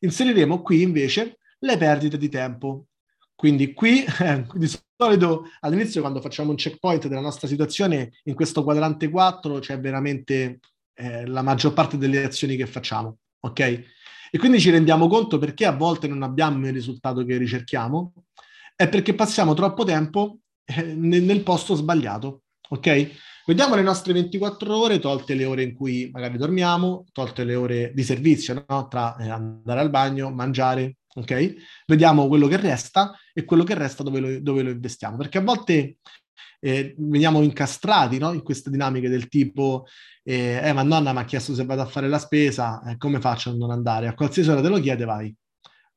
inseriremo 0.00 0.62
qui 0.62 0.82
invece 0.82 1.38
le 1.60 1.76
perdite 1.76 2.16
di 2.16 2.28
tempo. 2.28 2.86
Quindi 3.34 3.72
qui, 3.72 4.04
eh, 4.04 4.44
di 4.54 4.70
solito 4.96 5.44
all'inizio 5.60 6.00
quando 6.00 6.20
facciamo 6.20 6.50
un 6.50 6.56
checkpoint 6.56 7.06
della 7.06 7.20
nostra 7.20 7.46
situazione, 7.46 8.12
in 8.24 8.34
questo 8.34 8.64
quadrante 8.64 9.08
4 9.08 9.58
c'è 9.60 9.78
veramente 9.78 10.60
eh, 10.94 11.26
la 11.26 11.42
maggior 11.42 11.72
parte 11.72 11.96
delle 11.96 12.24
azioni 12.24 12.56
che 12.56 12.66
facciamo, 12.66 13.18
ok? 13.40 13.60
E 14.30 14.38
quindi 14.38 14.60
ci 14.60 14.70
rendiamo 14.70 15.06
conto 15.06 15.38
perché 15.38 15.64
a 15.64 15.72
volte 15.72 16.08
non 16.08 16.22
abbiamo 16.22 16.66
il 16.66 16.72
risultato 16.72 17.24
che 17.24 17.36
ricerchiamo, 17.36 18.12
è 18.74 18.88
perché 18.88 19.14
passiamo 19.14 19.54
troppo 19.54 19.84
tempo 19.84 20.38
eh, 20.64 20.82
nel, 20.82 21.22
nel 21.22 21.42
posto 21.42 21.74
sbagliato, 21.74 22.42
ok? 22.68 23.10
Vediamo 23.48 23.76
le 23.76 23.80
nostre 23.80 24.12
24 24.12 24.76
ore, 24.76 24.98
tolte 24.98 25.32
le 25.32 25.46
ore 25.46 25.62
in 25.62 25.74
cui 25.74 26.10
magari 26.12 26.36
dormiamo, 26.36 27.06
tolte 27.12 27.44
le 27.44 27.54
ore 27.54 27.92
di 27.94 28.02
servizio, 28.02 28.62
no? 28.68 28.88
tra 28.88 29.16
eh, 29.16 29.30
andare 29.30 29.80
al 29.80 29.88
bagno, 29.88 30.30
mangiare, 30.30 30.98
ok? 31.14 31.54
Vediamo 31.86 32.28
quello 32.28 32.46
che 32.46 32.58
resta 32.58 33.14
e 33.32 33.46
quello 33.46 33.64
che 33.64 33.72
resta 33.72 34.02
dove 34.02 34.20
lo, 34.20 34.40
dove 34.42 34.60
lo 34.60 34.68
investiamo, 34.68 35.16
perché 35.16 35.38
a 35.38 35.40
volte 35.40 35.96
eh, 36.60 36.94
veniamo 36.98 37.40
incastrati 37.40 38.18
no? 38.18 38.34
in 38.34 38.42
queste 38.42 38.68
dinamiche 38.68 39.08
del 39.08 39.28
tipo 39.28 39.86
eh, 40.22 40.60
eh, 40.62 40.72
ma 40.74 40.82
nonna 40.82 41.14
mi 41.14 41.20
ha 41.20 41.24
chiesto 41.24 41.54
se 41.54 41.64
vado 41.64 41.80
a 41.80 41.86
fare 41.86 42.06
la 42.06 42.18
spesa, 42.18 42.82
eh, 42.82 42.98
come 42.98 43.18
faccio 43.18 43.48
a 43.48 43.54
non 43.54 43.70
andare? 43.70 44.08
A 44.08 44.14
qualsiasi 44.14 44.50
ora 44.50 44.60
te 44.60 44.68
lo 44.68 44.78
chiede, 44.78 45.06
vai. 45.06 45.34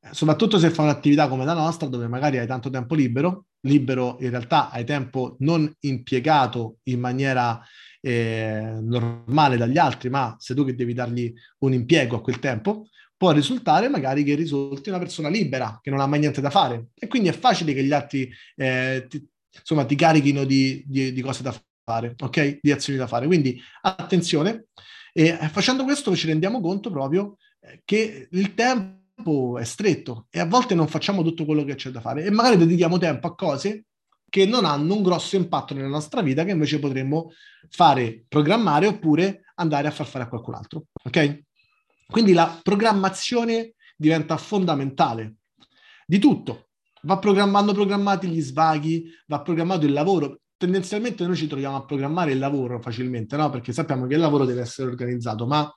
Soprattutto 0.10 0.58
se 0.58 0.72
fa 0.72 0.82
un'attività 0.82 1.28
come 1.28 1.46
la 1.46 1.54
nostra, 1.54 1.88
dove 1.88 2.08
magari 2.08 2.40
hai 2.40 2.48
tanto 2.48 2.72
tempo 2.72 2.96
libero, 2.96 3.46
libero 3.62 4.18
in 4.22 4.32
realtà 4.32 4.72
hai 4.72 4.84
tempo 4.84 5.36
non 5.40 5.72
impiegato 5.82 6.78
in 6.84 7.00
maniera 7.00 7.62
eh, 8.02 8.80
normale 8.82 9.58
dagli 9.58 9.78
altri, 9.78 10.10
ma 10.10 10.36
sei 10.40 10.56
tu 10.56 10.66
che 10.66 10.74
devi 10.74 10.94
dargli 10.94 11.32
un 11.60 11.74
impiego 11.74 12.16
a 12.16 12.22
quel 12.22 12.40
tempo, 12.40 12.88
può 13.16 13.32
risultare 13.32 13.88
magari 13.90 14.24
che 14.24 14.34
risulti 14.34 14.90
una 14.90 14.98
persona 14.98 15.30
libera, 15.30 15.80
che 15.80 15.92
non 15.92 16.00
ha 16.00 16.08
mai 16.08 16.20
niente 16.20 16.42
da 16.42 16.50
fare. 16.50 16.88
E 16.96 17.08
quindi 17.08 17.30
è 17.30 17.34
facile 17.34 17.72
che 17.72 17.84
gli 17.84 17.94
altri 17.94 18.28
eh, 18.56 19.06
ti, 19.08 19.24
insomma, 19.56 19.86
ti 19.86 19.96
carichino 19.96 20.44
di, 20.44 20.84
di, 20.88 21.14
di, 21.14 21.22
cose 21.22 21.44
da 21.44 21.56
fare, 21.84 22.16
ok? 22.20 22.58
Di 22.60 22.72
azioni 22.72 22.98
da 22.98 23.06
fare. 23.06 23.28
Quindi 23.28 23.62
attenzione. 23.82 24.66
E 25.14 25.38
eh, 25.40 25.50
facendo 25.50 25.84
questo 25.84 26.16
ci 26.16 26.26
rendiamo 26.26 26.60
conto 26.62 26.90
proprio 26.90 27.38
eh, 27.60 27.82
che 27.86 28.28
il 28.32 28.54
tempo 28.56 29.01
tempo 29.22 29.58
è 29.58 29.64
stretto 29.64 30.28
e 30.30 30.40
a 30.40 30.46
volte 30.46 30.74
non 30.74 30.88
facciamo 30.88 31.22
tutto 31.22 31.46
quello 31.46 31.64
che 31.64 31.76
c'è 31.76 31.92
da 31.92 32.02
fare 32.02 32.26
e 32.26 32.32
magari 32.32 32.58
dedichiamo 32.58 32.98
tempo 32.98 33.28
a 33.28 33.36
cose 33.36 33.86
che 34.30 34.46
non 34.46 34.66
hanno 34.66 34.96
un 34.96 35.04
grosso 35.04 35.36
impatto 35.36 35.74
nella 35.74 35.88
nostra 35.88 36.22
vita 36.22 36.44
che 36.44 36.52
invece 36.52 36.80
potremmo 36.80 37.32
fare, 37.70 38.24
programmare 38.28 38.88
oppure 38.88 39.44
andare 39.56 39.88
a 39.88 39.92
far 39.92 40.08
fare 40.08 40.24
a 40.24 40.28
qualcun 40.28 40.56
altro. 40.56 40.86
Ok? 41.04 41.44
Quindi 42.08 42.34
la 42.34 42.60
programmazione 42.62 43.74
diventa 43.96 44.38
fondamentale 44.38 45.36
di 46.06 46.18
tutto. 46.18 46.70
Va 47.04 47.18
programmando 47.20 47.74
programmati 47.74 48.28
gli 48.28 48.42
svaghi, 48.42 49.06
va 49.28 49.42
programmato 49.42 49.86
il 49.86 49.92
lavoro. 49.92 50.40
Tendenzialmente 50.56 51.26
noi 51.26 51.36
ci 51.36 51.48
troviamo 51.48 51.76
a 51.76 51.86
programmare 51.86 52.32
il 52.32 52.40
lavoro 52.40 52.80
facilmente, 52.80 53.36
no? 53.36 53.50
Perché 53.50 53.74
sappiamo 53.74 54.06
che 54.08 54.14
il 54.14 54.20
lavoro 54.20 54.46
deve 54.46 54.62
essere 54.62 54.90
organizzato, 54.90 55.48
ma 55.48 55.70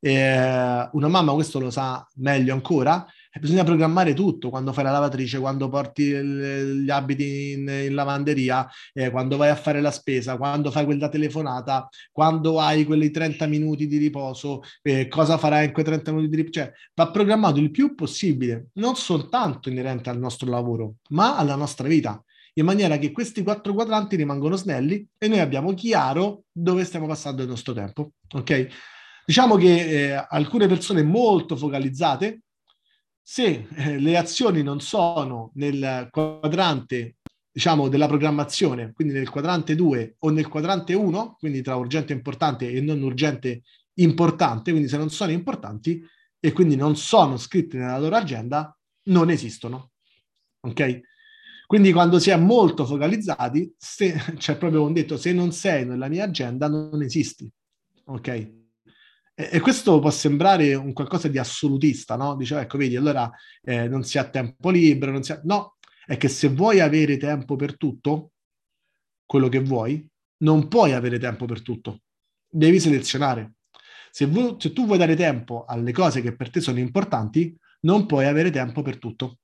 eh, 0.00 0.88
una 0.92 1.08
mamma 1.08 1.32
questo 1.32 1.58
lo 1.58 1.70
sa 1.70 2.06
meglio 2.16 2.52
ancora, 2.52 3.06
bisogna 3.40 3.64
programmare 3.64 4.14
tutto, 4.14 4.50
quando 4.50 4.72
fai 4.72 4.84
la 4.84 4.92
lavatrice, 4.92 5.38
quando 5.38 5.68
porti 5.68 6.02
il, 6.02 6.82
gli 6.84 6.90
abiti 6.90 7.52
in, 7.52 7.68
in 7.68 7.94
lavanderia, 7.94 8.68
eh, 8.92 9.10
quando 9.10 9.36
vai 9.36 9.50
a 9.50 9.56
fare 9.56 9.80
la 9.80 9.90
spesa, 9.90 10.36
quando 10.36 10.70
fai 10.70 10.84
quella 10.84 11.08
telefonata, 11.08 11.88
quando 12.12 12.60
hai 12.60 12.84
quelli 12.84 13.10
30 13.10 13.46
minuti 13.46 13.86
di 13.86 13.98
riposo, 13.98 14.62
eh, 14.82 15.08
cosa 15.08 15.38
farai 15.38 15.66
in 15.66 15.72
quei 15.72 15.84
30 15.84 16.12
minuti 16.12 16.30
di 16.30 16.36
riposo, 16.36 16.52
cioè 16.52 16.72
va 16.94 17.10
programmato 17.10 17.58
il 17.58 17.70
più 17.70 17.94
possibile, 17.94 18.68
non 18.74 18.96
soltanto 18.96 19.68
inerente 19.68 20.10
al 20.10 20.18
nostro 20.18 20.50
lavoro, 20.50 20.96
ma 21.10 21.36
alla 21.36 21.56
nostra 21.56 21.88
vita 21.88 22.20
in 22.58 22.64
maniera 22.64 22.96
che 22.96 23.12
questi 23.12 23.42
quattro 23.42 23.74
quadranti 23.74 24.16
rimangono 24.16 24.56
snelli 24.56 25.06
e 25.18 25.28
noi 25.28 25.40
abbiamo 25.40 25.74
chiaro 25.74 26.44
dove 26.50 26.84
stiamo 26.84 27.06
passando 27.06 27.42
il 27.42 27.48
nostro 27.48 27.74
tempo. 27.74 28.12
Ok? 28.32 28.68
Diciamo 29.26 29.56
che 29.56 30.12
eh, 30.12 30.26
alcune 30.28 30.68
persone 30.68 31.02
molto 31.02 31.56
focalizzate, 31.56 32.42
se 33.20 33.66
eh, 33.74 33.98
le 33.98 34.16
azioni 34.16 34.62
non 34.62 34.80
sono 34.80 35.50
nel 35.54 36.06
quadrante 36.12 37.16
diciamo, 37.50 37.88
della 37.88 38.06
programmazione, 38.06 38.92
quindi 38.92 39.14
nel 39.14 39.28
quadrante 39.28 39.74
2 39.74 40.14
o 40.20 40.30
nel 40.30 40.46
quadrante 40.46 40.94
1, 40.94 41.34
quindi 41.40 41.60
tra 41.60 41.74
urgente 41.74 42.12
importante 42.12 42.70
e 42.70 42.80
non 42.80 43.02
urgente 43.02 43.62
importante, 43.94 44.70
quindi 44.70 44.88
se 44.88 44.96
non 44.96 45.10
sono 45.10 45.32
importanti 45.32 46.00
e 46.38 46.52
quindi 46.52 46.76
non 46.76 46.94
sono 46.94 47.36
scritti 47.36 47.78
nella 47.78 47.98
loro 47.98 48.14
agenda, 48.14 48.78
non 49.06 49.30
esistono. 49.30 49.90
Ok? 50.60 51.00
Quindi 51.66 51.90
quando 51.90 52.20
si 52.20 52.30
è 52.30 52.36
molto 52.36 52.86
focalizzati, 52.86 53.74
se, 53.76 54.12
c'è 54.38 54.56
proprio 54.56 54.84
un 54.84 54.92
detto, 54.92 55.16
se 55.16 55.32
non 55.32 55.50
sei 55.50 55.84
nella 55.84 56.06
mia 56.06 56.22
agenda 56.22 56.68
non 56.68 57.02
esisti. 57.02 57.50
Ok? 58.04 58.65
E, 59.38 59.60
questo 59.60 59.98
può 59.98 60.10
sembrare 60.10 60.74
un 60.74 60.94
qualcosa 60.94 61.28
di 61.28 61.36
assolutista, 61.36 62.16
no? 62.16 62.36
Dice, 62.36 62.58
ecco, 62.58 62.78
vedi, 62.78 62.96
allora 62.96 63.30
eh, 63.62 63.86
non 63.86 64.02
si 64.02 64.16
ha 64.16 64.24
tempo 64.24 64.70
libero, 64.70 65.12
non 65.12 65.22
si 65.22 65.32
ha... 65.32 65.40
No, 65.44 65.76
è 66.06 66.16
che 66.16 66.28
se 66.28 66.48
vuoi 66.48 66.80
avere 66.80 67.18
tempo 67.18 67.54
per 67.54 67.76
tutto, 67.76 68.30
quello 69.26 69.50
che 69.50 69.60
vuoi, 69.60 70.08
non 70.38 70.68
puoi 70.68 70.94
avere 70.94 71.18
tempo 71.18 71.44
per 71.44 71.60
tutto. 71.60 72.00
Devi 72.48 72.80
selezionare. 72.80 73.56
Se, 74.10 74.24
vu- 74.24 74.58
se 74.58 74.72
tu 74.72 74.86
vuoi 74.86 74.96
dare 74.96 75.14
tempo 75.14 75.66
alle 75.66 75.92
cose 75.92 76.22
che 76.22 76.34
per 76.34 76.48
te 76.48 76.60
sono 76.60 76.78
importanti, 76.78 77.54
non 77.80 78.06
puoi 78.06 78.24
avere 78.24 78.50
tempo 78.50 78.80
per 78.80 78.98
tutto. 78.98 79.40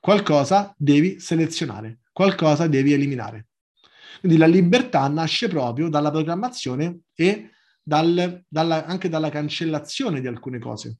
Qualcosa 0.00 0.74
devi 0.78 1.20
selezionare, 1.20 2.00
qualcosa 2.12 2.66
devi 2.66 2.94
eliminare. 2.94 3.48
Quindi 4.20 4.38
la 4.38 4.46
libertà 4.46 5.06
nasce 5.08 5.48
proprio 5.48 5.90
dalla 5.90 6.10
programmazione 6.10 7.00
e 7.14 7.50
dal, 7.84 8.42
dalla, 8.48 8.86
anche 8.86 9.08
dalla 9.08 9.28
cancellazione 9.28 10.20
di 10.20 10.26
alcune 10.26 10.58
cose, 10.58 10.98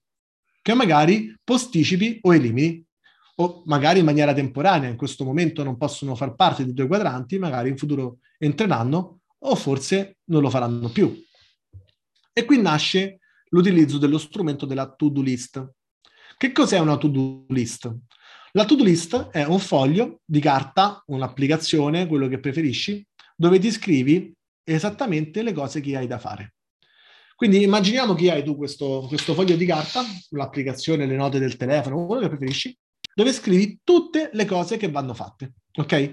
che 0.60 0.74
magari 0.74 1.34
posticipi 1.42 2.18
o 2.20 2.34
elimini, 2.34 2.84
o 3.36 3.62
magari 3.66 3.98
in 3.98 4.04
maniera 4.04 4.32
temporanea, 4.32 4.90
in 4.90 4.96
questo 4.96 5.24
momento 5.24 5.64
non 5.64 5.76
possono 5.76 6.14
far 6.14 6.34
parte 6.34 6.64
dei 6.64 6.74
tuoi 6.74 6.86
quadranti, 6.86 7.38
magari 7.38 7.70
in 7.70 7.76
futuro 7.76 8.18
entreranno 8.38 9.20
o 9.38 9.54
forse 9.56 10.18
non 10.26 10.42
lo 10.42 10.50
faranno 10.50 10.88
più. 10.90 11.20
E 12.32 12.44
qui 12.44 12.60
nasce 12.60 13.20
l'utilizzo 13.48 13.98
dello 13.98 14.18
strumento 14.18 14.66
della 14.66 14.92
to-do 14.92 15.20
list. 15.20 15.72
Che 16.36 16.52
cos'è 16.52 16.78
una 16.78 16.96
to-do 16.96 17.46
list? 17.48 17.92
La 18.52 18.64
to-do 18.64 18.84
list 18.84 19.30
è 19.30 19.44
un 19.44 19.58
foglio 19.58 20.20
di 20.24 20.40
carta, 20.40 21.02
un'applicazione, 21.06 22.06
quello 22.06 22.28
che 22.28 22.38
preferisci, 22.38 23.04
dove 23.36 23.58
ti 23.58 23.70
scrivi 23.70 24.32
esattamente 24.62 25.42
le 25.42 25.52
cose 25.52 25.80
che 25.80 25.96
hai 25.96 26.06
da 26.06 26.18
fare. 26.18 26.54
Quindi 27.36 27.62
immaginiamo 27.62 28.14
che 28.14 28.30
hai 28.30 28.44
tu 28.44 28.56
questo, 28.56 29.06
questo 29.08 29.34
foglio 29.34 29.56
di 29.56 29.66
carta, 29.66 30.02
l'applicazione, 30.30 31.06
le 31.06 31.16
note 31.16 31.38
del 31.38 31.56
telefono, 31.56 32.06
quello 32.06 32.22
che 32.22 32.28
preferisci, 32.28 32.76
dove 33.14 33.32
scrivi 33.32 33.80
tutte 33.82 34.30
le 34.32 34.44
cose 34.44 34.76
che 34.76 34.90
vanno 34.90 35.14
fatte. 35.14 35.54
Ok? 35.76 36.12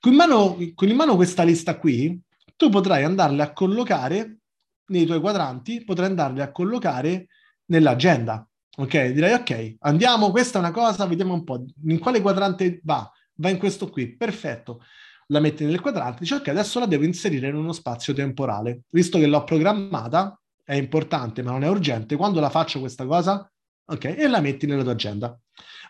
Con 0.00 0.12
in 0.12 0.18
mano, 0.18 0.56
con 0.74 0.88
in 0.88 0.96
mano 0.96 1.16
questa 1.16 1.42
lista 1.42 1.78
qui, 1.78 2.20
tu 2.56 2.70
potrai 2.70 3.04
andarle 3.04 3.42
a 3.42 3.52
collocare 3.52 4.38
nei 4.86 5.06
tuoi 5.06 5.20
quadranti, 5.20 5.84
potrai 5.84 6.08
andarle 6.08 6.42
a 6.42 6.50
collocare 6.50 7.28
nell'agenda. 7.66 8.46
Ok? 8.76 9.06
Direi 9.06 9.34
ok, 9.34 9.76
andiamo, 9.80 10.30
questa 10.30 10.58
è 10.58 10.60
una 10.60 10.72
cosa, 10.72 11.06
vediamo 11.06 11.34
un 11.34 11.44
po' 11.44 11.64
in 11.84 11.98
quale 11.98 12.20
quadrante 12.20 12.80
va. 12.82 13.10
Va 13.34 13.48
in 13.48 13.58
questo 13.58 13.88
qui, 13.88 14.16
perfetto. 14.16 14.82
La 15.28 15.40
metti 15.40 15.64
nel 15.64 15.80
quadrante, 15.80 16.20
dici 16.20 16.34
ok, 16.34 16.48
adesso 16.48 16.78
la 16.80 16.86
devo 16.86 17.04
inserire 17.04 17.48
in 17.48 17.54
uno 17.54 17.72
spazio 17.72 18.12
temporale. 18.14 18.82
Visto 18.90 19.18
che 19.18 19.26
l'ho 19.26 19.44
programmata, 19.44 20.40
è 20.68 20.74
importante 20.74 21.42
ma 21.42 21.52
non 21.52 21.64
è 21.64 21.68
urgente, 21.68 22.16
quando 22.16 22.40
la 22.40 22.50
faccio 22.50 22.78
questa 22.78 23.06
cosa? 23.06 23.50
ok? 23.90 24.04
E 24.04 24.28
la 24.28 24.40
metti 24.40 24.66
nella 24.66 24.82
tua 24.82 24.92
agenda. 24.92 25.38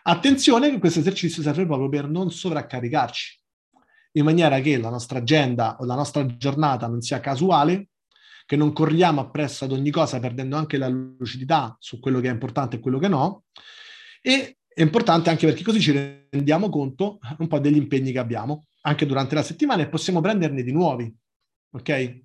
Attenzione 0.03 0.69
che 0.69 0.79
questo 0.79 0.99
esercizio 0.99 1.43
serve 1.43 1.65
proprio 1.65 1.89
per 1.89 2.09
non 2.09 2.31
sovraccaricarci, 2.31 3.39
in 4.13 4.23
maniera 4.23 4.59
che 4.61 4.77
la 4.77 4.89
nostra 4.89 5.19
agenda 5.19 5.75
o 5.79 5.85
la 5.85 5.95
nostra 5.95 6.25
giornata 6.25 6.87
non 6.87 7.01
sia 7.01 7.19
casuale, 7.19 7.89
che 8.45 8.55
non 8.55 8.73
corriamo 8.73 9.21
appresso 9.21 9.65
ad 9.65 9.73
ogni 9.73 9.91
cosa 9.91 10.19
perdendo 10.19 10.55
anche 10.55 10.77
la 10.77 10.87
lucidità 10.87 11.75
su 11.79 11.99
quello 11.99 12.19
che 12.19 12.29
è 12.29 12.31
importante 12.31 12.77
e 12.77 12.79
quello 12.79 12.97
che 12.97 13.07
no. 13.07 13.43
E 14.21 14.59
è 14.67 14.81
importante 14.81 15.29
anche 15.29 15.45
perché 15.45 15.63
così 15.63 15.81
ci 15.81 15.91
rendiamo 16.29 16.69
conto 16.69 17.19
un 17.39 17.47
po' 17.47 17.59
degli 17.59 17.75
impegni 17.75 18.11
che 18.11 18.19
abbiamo 18.19 18.67
anche 18.81 19.05
durante 19.05 19.35
la 19.35 19.43
settimana 19.43 19.83
e 19.83 19.89
possiamo 19.89 20.21
prenderne 20.21 20.63
di 20.63 20.71
nuovi. 20.71 21.13
Ok? 21.71 22.21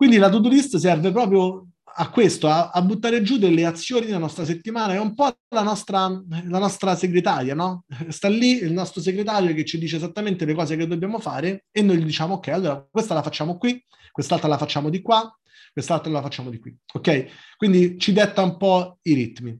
Quindi 0.00 0.16
la 0.16 0.30
to-do 0.30 0.48
list 0.48 0.78
serve 0.78 1.12
proprio 1.12 1.66
a 1.84 2.08
questo, 2.08 2.48
a, 2.48 2.70
a, 2.70 2.80
buttare 2.80 3.20
giù 3.20 3.36
delle 3.36 3.66
azioni 3.66 4.06
della 4.06 4.16
nostra 4.16 4.46
settimana, 4.46 4.94
è 4.94 4.98
un 4.98 5.14
po' 5.14 5.30
la 5.50 5.60
nostra, 5.60 6.08
la 6.08 6.58
nostra 6.58 6.96
segretaria, 6.96 7.54
no? 7.54 7.84
Sta 8.08 8.26
lì 8.28 8.62
il 8.62 8.72
nostro 8.72 9.02
segretario 9.02 9.52
che 9.52 9.66
ci 9.66 9.76
dice 9.76 9.96
esattamente 9.96 10.46
le 10.46 10.54
cose 10.54 10.76
che 10.76 10.86
dobbiamo 10.86 11.18
fare 11.18 11.66
e 11.70 11.82
noi 11.82 11.98
gli 11.98 12.04
diciamo 12.04 12.36
ok, 12.36 12.48
allora 12.48 12.88
questa 12.90 13.12
la 13.12 13.20
facciamo 13.20 13.58
qui, 13.58 13.84
quest'altra 14.10 14.48
la 14.48 14.56
facciamo 14.56 14.88
di 14.88 15.02
qua, 15.02 15.38
quest'altra 15.70 16.10
la 16.10 16.22
facciamo 16.22 16.48
di 16.48 16.58
qui, 16.58 16.74
ok? 16.94 17.26
Quindi 17.58 17.98
ci 17.98 18.14
detta 18.14 18.42
un 18.42 18.56
po' 18.56 19.00
i 19.02 19.12
ritmi. 19.12 19.54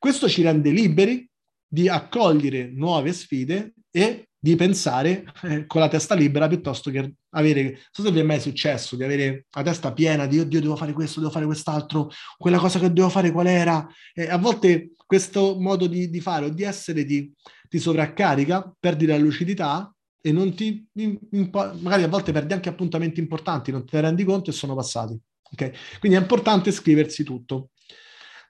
Questo 0.00 0.28
ci 0.28 0.42
rende 0.42 0.70
liberi 0.70 1.30
di 1.72 1.88
accogliere 1.88 2.68
nuove 2.74 3.12
sfide 3.12 3.74
e 3.92 4.28
di 4.36 4.56
pensare 4.56 5.24
eh, 5.42 5.66
con 5.66 5.80
la 5.80 5.88
testa 5.88 6.14
libera 6.14 6.48
piuttosto 6.48 6.90
che 6.90 7.14
avere, 7.30 7.62
non 7.62 7.78
so 7.92 8.02
se 8.02 8.10
vi 8.10 8.20
è 8.20 8.22
mai 8.24 8.40
successo, 8.40 8.96
di 8.96 9.04
avere 9.04 9.46
la 9.50 9.62
testa 9.62 9.92
piena 9.92 10.26
di 10.26 10.40
oddio 10.40 10.60
devo 10.60 10.76
fare 10.76 10.92
questo, 10.92 11.20
devo 11.20 11.30
fare 11.30 11.44
quest'altro, 11.44 12.10
quella 12.36 12.58
cosa 12.58 12.80
che 12.80 12.92
devo 12.92 13.08
fare 13.08 13.30
qual 13.30 13.46
era. 13.46 13.86
Eh, 14.14 14.28
a 14.28 14.38
volte 14.38 14.92
questo 15.06 15.56
modo 15.60 15.86
di, 15.86 16.10
di, 16.10 16.20
fare 16.20 16.46
o 16.46 16.48
di 16.48 16.64
essere 16.64 17.04
ti, 17.04 17.32
ti 17.68 17.78
sovraccarica, 17.78 18.74
perdi 18.80 19.06
la 19.06 19.18
lucidità 19.18 19.94
e 20.20 20.32
non 20.32 20.54
ti, 20.54 20.86
in, 20.94 21.18
in, 21.32 21.50
magari 21.80 22.02
a 22.02 22.08
volte 22.08 22.32
perdi 22.32 22.52
anche 22.52 22.68
appuntamenti 22.68 23.20
importanti, 23.20 23.70
non 23.70 23.84
te 23.84 23.96
ne 23.96 24.02
rendi 24.02 24.24
conto 24.24 24.50
e 24.50 24.52
sono 24.54 24.74
passati. 24.74 25.16
Okay? 25.52 25.72
Quindi 25.98 26.16
è 26.16 26.20
importante 26.20 26.72
scriversi 26.72 27.22
tutto. 27.24 27.70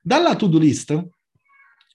Dalla 0.01 0.37
to-do 0.37 0.59
list 0.59 1.09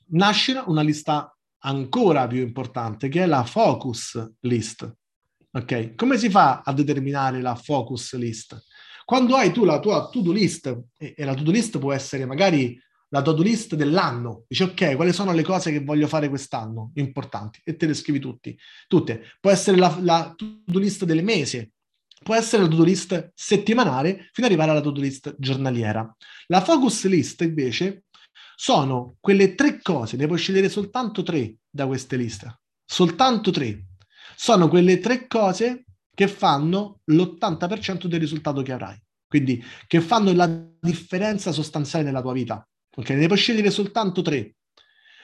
nasce 0.10 0.62
una 0.66 0.82
lista 0.82 1.36
ancora 1.60 2.28
più 2.28 2.42
importante, 2.42 3.10
che 3.10 3.24
è 3.24 3.26
la 3.26 3.44
focus 3.44 4.34
list. 4.42 4.96
Ok? 5.52 5.96
Come 5.96 6.18
si 6.18 6.30
fa 6.30 6.62
a 6.64 6.74
determinare 6.74 7.42
la 7.42 7.56
focus 7.56 8.16
list? 8.16 8.64
Quando 9.06 9.36
hai 9.36 9.52
tu 9.52 9.66
la 9.66 9.80
tua 9.80 10.10
to-do 10.10 10.32
list, 10.32 10.86
e, 10.98 11.14
la 11.18 11.34
to-do 11.34 11.52
list 11.52 11.78
può 11.78 11.94
essere 11.94 12.26
magari 12.26 12.82
la 13.10 13.22
to-do 13.22 13.44
list 13.44 13.76
dell'anno, 13.76 14.46
dici 14.48 14.64
ok, 14.64 14.96
quali 14.96 15.14
sono 15.14 15.32
le 15.32 15.44
cose 15.44 15.72
che 15.72 15.84
voglio 15.84 16.08
fare 16.08 16.28
quest'anno 16.28 16.92
importanti 16.96 17.62
e 17.64 17.76
te 17.76 17.86
le 17.86 17.94
scrivi 17.94 18.20
tutti, 18.20 18.58
tutte. 18.88 19.24
Può 19.40 19.52
essere 19.52 19.78
la, 19.78 19.96
la 20.02 20.34
to-do 20.36 20.80
list 20.80 21.06
del 21.06 21.24
mese, 21.24 21.74
può 22.24 22.34
essere 22.34 22.64
la 22.64 22.68
to-do 22.68 22.84
list 22.84 23.32
settimanale 23.36 24.30
fino 24.34 24.48
ad 24.48 24.54
arrivare 24.54 24.72
alla 24.72 24.82
to-do 24.82 25.00
list 25.00 25.36
giornaliera. 25.38 26.14
La 26.48 26.62
focus 26.62 27.06
list 27.06 27.42
invece 27.42 28.05
sono 28.56 29.18
quelle 29.20 29.56
tre 29.56 29.82
cose, 29.82 30.18
ne 30.18 30.28
puoi 30.28 30.38
scegliere 30.38 30.70
soltanto 30.70 31.24
tre 31.24 31.58
da 31.70 31.86
queste 31.88 32.16
liste, 32.16 32.62
soltanto 32.86 33.52
tre. 33.52 33.86
Sono 34.36 34.68
quelle 34.68 35.00
tre 35.00 35.28
cose 35.28 35.86
che 36.14 36.28
fanno 36.28 37.02
l'80% 37.06 38.06
del 38.06 38.20
risultato 38.20 38.62
che 38.62 38.72
avrai, 38.72 39.00
quindi 39.28 39.64
che 39.88 40.02
fanno 40.02 40.32
la 40.34 40.48
differenza 40.80 41.52
sostanziale 41.52 42.06
nella 42.06 42.22
tua 42.22 42.34
vita. 42.34 42.68
Ok, 42.98 43.10
ne 43.10 43.28
puoi 43.28 43.38
scegliere 43.38 43.70
soltanto 43.70 44.22
tre. 44.22 44.56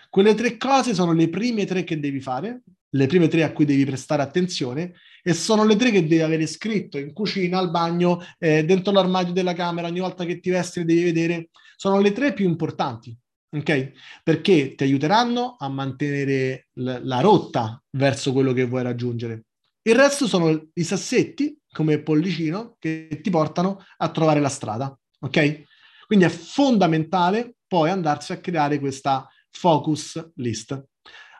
Quelle 0.09 0.35
tre 0.35 0.57
cose 0.57 0.93
sono 0.93 1.13
le 1.13 1.29
prime 1.29 1.65
tre 1.65 1.85
che 1.85 1.97
devi 1.97 2.19
fare, 2.19 2.63
le 2.89 3.07
prime 3.07 3.29
tre 3.29 3.43
a 3.43 3.53
cui 3.53 3.63
devi 3.63 3.85
prestare 3.85 4.21
attenzione 4.21 4.93
e 5.23 5.33
sono 5.33 5.63
le 5.63 5.77
tre 5.77 5.91
che 5.91 6.01
devi 6.01 6.21
avere 6.21 6.45
scritto 6.47 6.97
in 6.97 7.13
cucina, 7.13 7.57
al 7.57 7.72
bagno, 7.72 8.22
eh, 8.37 8.65
dentro 8.65 8.91
l'armadio 8.91 9.31
della 9.31 9.53
camera, 9.53 9.87
ogni 9.87 10.01
volta 10.01 10.25
che 10.25 10.41
ti 10.41 10.50
vesti 10.50 10.79
le 10.79 10.85
devi 10.85 11.03
vedere. 11.03 11.50
Sono 11.77 12.01
le 12.01 12.11
tre 12.11 12.33
più 12.33 12.46
importanti 12.46 13.17
ok? 13.51 13.92
Perché 14.24 14.75
ti 14.75 14.83
aiuteranno 14.83 15.55
a 15.59 15.68
mantenere 15.70 16.68
l- 16.74 17.00
la 17.03 17.20
rotta 17.20 17.81
verso 17.92 18.31
quello 18.31 18.53
che 18.53 18.66
vuoi 18.66 18.83
raggiungere. 18.83 19.46
Il 19.83 19.96
resto 19.96 20.27
sono 20.27 20.70
i 20.74 20.83
sassetti, 20.83 21.57
come 21.72 22.01
pollicino, 22.01 22.75
che 22.79 23.20
ti 23.22 23.29
portano 23.29 23.83
a 23.98 24.09
trovare 24.09 24.40
la 24.40 24.50
strada, 24.50 24.98
ok? 25.20 25.64
Quindi 26.05 26.25
è 26.25 26.29
fondamentale 26.29 27.55
poi 27.68 27.90
andarsi 27.90 28.31
a 28.31 28.40
creare 28.40 28.79
questa 28.79 29.27
focus 29.50 30.31
list. 30.35 30.81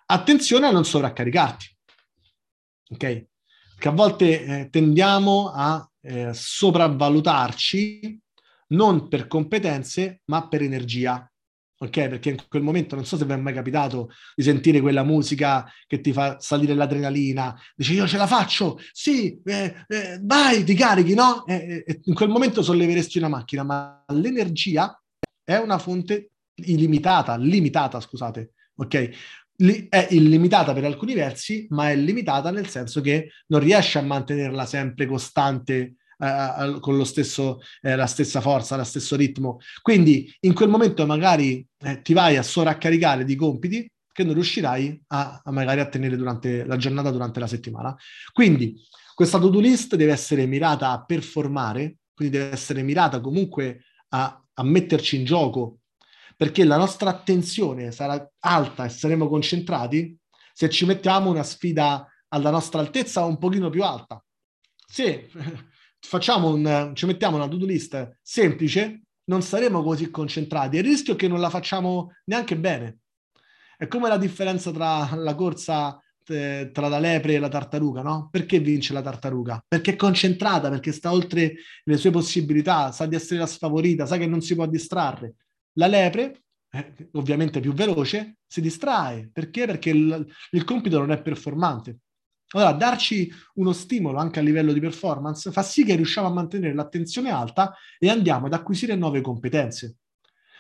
Attenzione 0.06 0.68
a 0.68 0.72
non 0.72 0.86
sovraccaricarti, 0.86 1.78
ok? 2.92 3.26
Perché 3.76 3.88
a 3.88 3.92
volte 3.92 4.44
eh, 4.44 4.70
tendiamo 4.70 5.52
a 5.54 5.88
eh, 6.02 6.34
sopravvalutarci 6.34 8.20
non 8.70 9.08
per 9.08 9.28
competenze, 9.28 10.22
ma 10.26 10.48
per 10.48 10.62
energia 10.62 11.31
ok? 11.84 12.08
Perché 12.08 12.30
in 12.30 12.44
quel 12.48 12.62
momento 12.62 12.96
non 12.96 13.06
so 13.06 13.18
se 13.18 13.26
vi 13.26 13.32
è 13.32 13.38
mai 13.38 13.54
capitato 13.54 14.12
di 14.36 14.44
sentire 14.44 14.82
quella 14.82 15.04
musica 15.04 15.68
che 15.88 16.00
ti 16.00 16.14
fa 16.14 16.40
salire 16.40 16.76
l'adrenalina, 16.76 17.60
dici 17.76 17.94
io 17.94 18.08
ce 18.08 18.18
la 18.18 18.28
faccio, 18.28 18.80
sì, 18.92 19.40
eh, 19.44 19.76
eh, 19.88 20.20
vai, 20.22 20.64
ti 20.64 20.76
carichi, 20.76 21.16
no? 21.16 21.46
E, 21.48 21.84
e 21.86 22.00
in 22.04 22.14
quel 22.14 22.30
momento 22.30 22.62
solleveresti 22.62 23.18
una 23.18 23.30
macchina, 23.30 23.64
ma 23.64 24.04
l'energia 24.10 24.96
è 25.44 25.58
una 25.58 25.80
fonte 25.80 26.30
illimitata, 26.56 27.36
limitata, 27.36 28.00
scusate, 28.00 28.54
ok? 28.76 29.10
è 29.90 30.08
illimitata 30.10 30.74
per 30.74 30.86
alcuni 30.86 31.14
versi, 31.14 31.68
ma 31.70 31.92
è 31.92 31.96
limitata 31.96 32.50
nel 32.50 32.68
senso 32.68 33.00
che 33.00 33.30
non 33.48 33.60
riesce 33.60 34.00
a 34.00 34.02
mantenerla 34.02 34.66
sempre 34.66 35.06
costante 35.06 35.98
con 36.80 36.98
lo 36.98 37.04
stesso, 37.04 37.62
eh, 37.82 37.96
la 37.96 38.06
stessa 38.06 38.42
forza, 38.42 38.76
lo 38.76 38.84
stesso 38.84 39.16
ritmo. 39.16 39.60
Quindi 39.82 40.32
in 40.42 40.54
quel 40.54 40.70
momento 40.70 41.06
magari 41.06 41.66
eh, 41.80 42.02
ti 42.02 42.14
vai 42.14 42.38
a 42.38 42.44
sovraccaricare 42.44 43.24
di 43.24 43.36
compiti 43.36 43.90
che 44.14 44.24
non 44.24 44.34
riuscirai 44.34 45.04
a, 45.08 45.42
a, 45.44 45.52
magari 45.52 45.80
a 45.80 45.88
tenere 45.88 46.16
durante 46.16 46.64
la 46.66 46.78
giornata, 46.78 47.10
durante 47.10 47.40
la 47.40 47.48
settimana. 47.48 47.96
Quindi 48.32 48.76
questa 49.16 49.40
to-do 49.40 49.60
list 49.60 49.96
deve 49.96 50.12
essere 50.12 50.46
mirata 50.46 50.92
a 50.92 51.04
performare, 51.04 51.98
quindi 52.14 52.38
deve 52.38 52.52
essere 52.52 52.84
mirata 52.84 53.20
comunque 53.20 53.86
a, 54.10 54.44
a 54.54 54.64
metterci 54.64 55.16
in 55.16 55.26
gioco, 55.26 55.80
perché 56.38 56.64
la 56.64 56.78
nostra 56.78 57.10
attenzione 57.10 57.92
sarà 57.92 58.30
alta 58.40 58.86
e 58.86 58.90
saremo 58.90 59.28
concentrati 59.28 60.16
se 60.54 60.70
ci 60.70 60.86
mettiamo 60.86 61.30
una 61.30 61.44
sfida 61.44 62.08
alla 62.28 62.50
nostra 62.50 62.80
altezza 62.80 63.24
o 63.24 63.28
un 63.28 63.38
pochino 63.38 63.70
più 63.70 63.84
alta. 63.84 64.24
Se 64.86 65.30
facciamo 66.02 66.54
un, 66.54 66.92
ci 66.94 67.06
mettiamo 67.06 67.38
una 67.38 67.48
to-do 67.48 67.66
list 67.66 68.18
semplice, 68.22 69.04
non 69.26 69.42
saremo 69.42 69.84
così 69.84 70.10
concentrati. 70.10 70.78
Il 70.78 70.84
rischio 70.84 71.14
è 71.14 71.16
che 71.16 71.28
non 71.28 71.40
la 71.40 71.50
facciamo 71.50 72.12
neanche 72.26 72.58
bene. 72.58 73.00
È 73.78 73.88
come 73.88 74.10
la 74.10 74.18
differenza 74.18 74.72
tra 74.72 75.16
la 75.16 75.36
corsa 75.36 76.02
eh, 76.28 76.70
tra 76.72 76.88
la 76.88 77.00
lepre 77.00 77.34
e 77.34 77.40
la 77.40 77.50
tartaruga, 77.50 78.02
no? 78.02 78.30
Perché 78.32 78.60
vince 78.60 78.94
la 78.94 79.02
tartaruga? 79.02 79.64
Perché 79.68 79.94
è 79.94 79.96
concentrata, 79.96 80.70
perché 80.70 80.92
sta 80.92 81.12
oltre 81.12 81.56
le 81.84 81.98
sue 81.98 82.12
possibilità, 82.12 82.92
sa 82.92 83.06
di 83.06 83.16
essere 83.16 83.40
la 83.40 83.46
sfavorita, 83.46 84.06
sa 84.06 84.18
che 84.18 84.28
non 84.28 84.42
si 84.42 84.56
può 84.56 84.66
distrarre. 84.68 85.36
La 85.74 85.88
lepre, 85.88 86.44
eh, 86.72 87.10
ovviamente 87.14 87.60
più 87.60 87.74
veloce, 87.74 88.38
si 88.46 88.62
distrae. 88.62 89.30
Perché? 89.32 89.66
Perché 89.66 89.90
il, 89.90 90.26
il 90.52 90.64
compito 90.64 91.00
non 91.00 91.12
è 91.12 91.22
performante. 91.22 91.98
Allora, 92.54 92.74
darci 92.74 93.32
uno 93.56 93.72
stimolo 93.72 94.18
anche 94.18 94.40
a 94.40 94.42
livello 94.42 94.74
di 94.74 94.80
performance 94.80 95.52
fa 95.52 95.64
sì 95.64 95.86
che 95.86 95.96
riusciamo 95.96 96.28
a 96.28 96.32
mantenere 96.32 96.74
l'attenzione 96.74 97.32
alta 97.32 97.74
e 97.98 98.10
andiamo 98.10 98.48
ad 98.48 98.54
acquisire 98.54 98.96
nuove 98.96 99.22
competenze. 99.22 99.98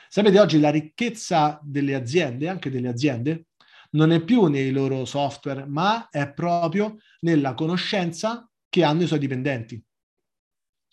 Sapete, 0.07 0.39
oggi 0.39 0.59
la 0.59 0.69
ricchezza 0.69 1.59
delle 1.63 1.95
aziende, 1.95 2.49
anche 2.49 2.69
delle 2.69 2.89
aziende, 2.89 3.47
non 3.91 4.11
è 4.11 4.23
più 4.23 4.45
nei 4.45 4.71
loro 4.71 5.05
software, 5.05 5.65
ma 5.65 6.09
è 6.09 6.31
proprio 6.31 6.97
nella 7.21 7.53
conoscenza 7.53 8.49
che 8.69 8.83
hanno 8.83 9.03
i 9.03 9.07
suoi 9.07 9.19
dipendenti. 9.19 9.81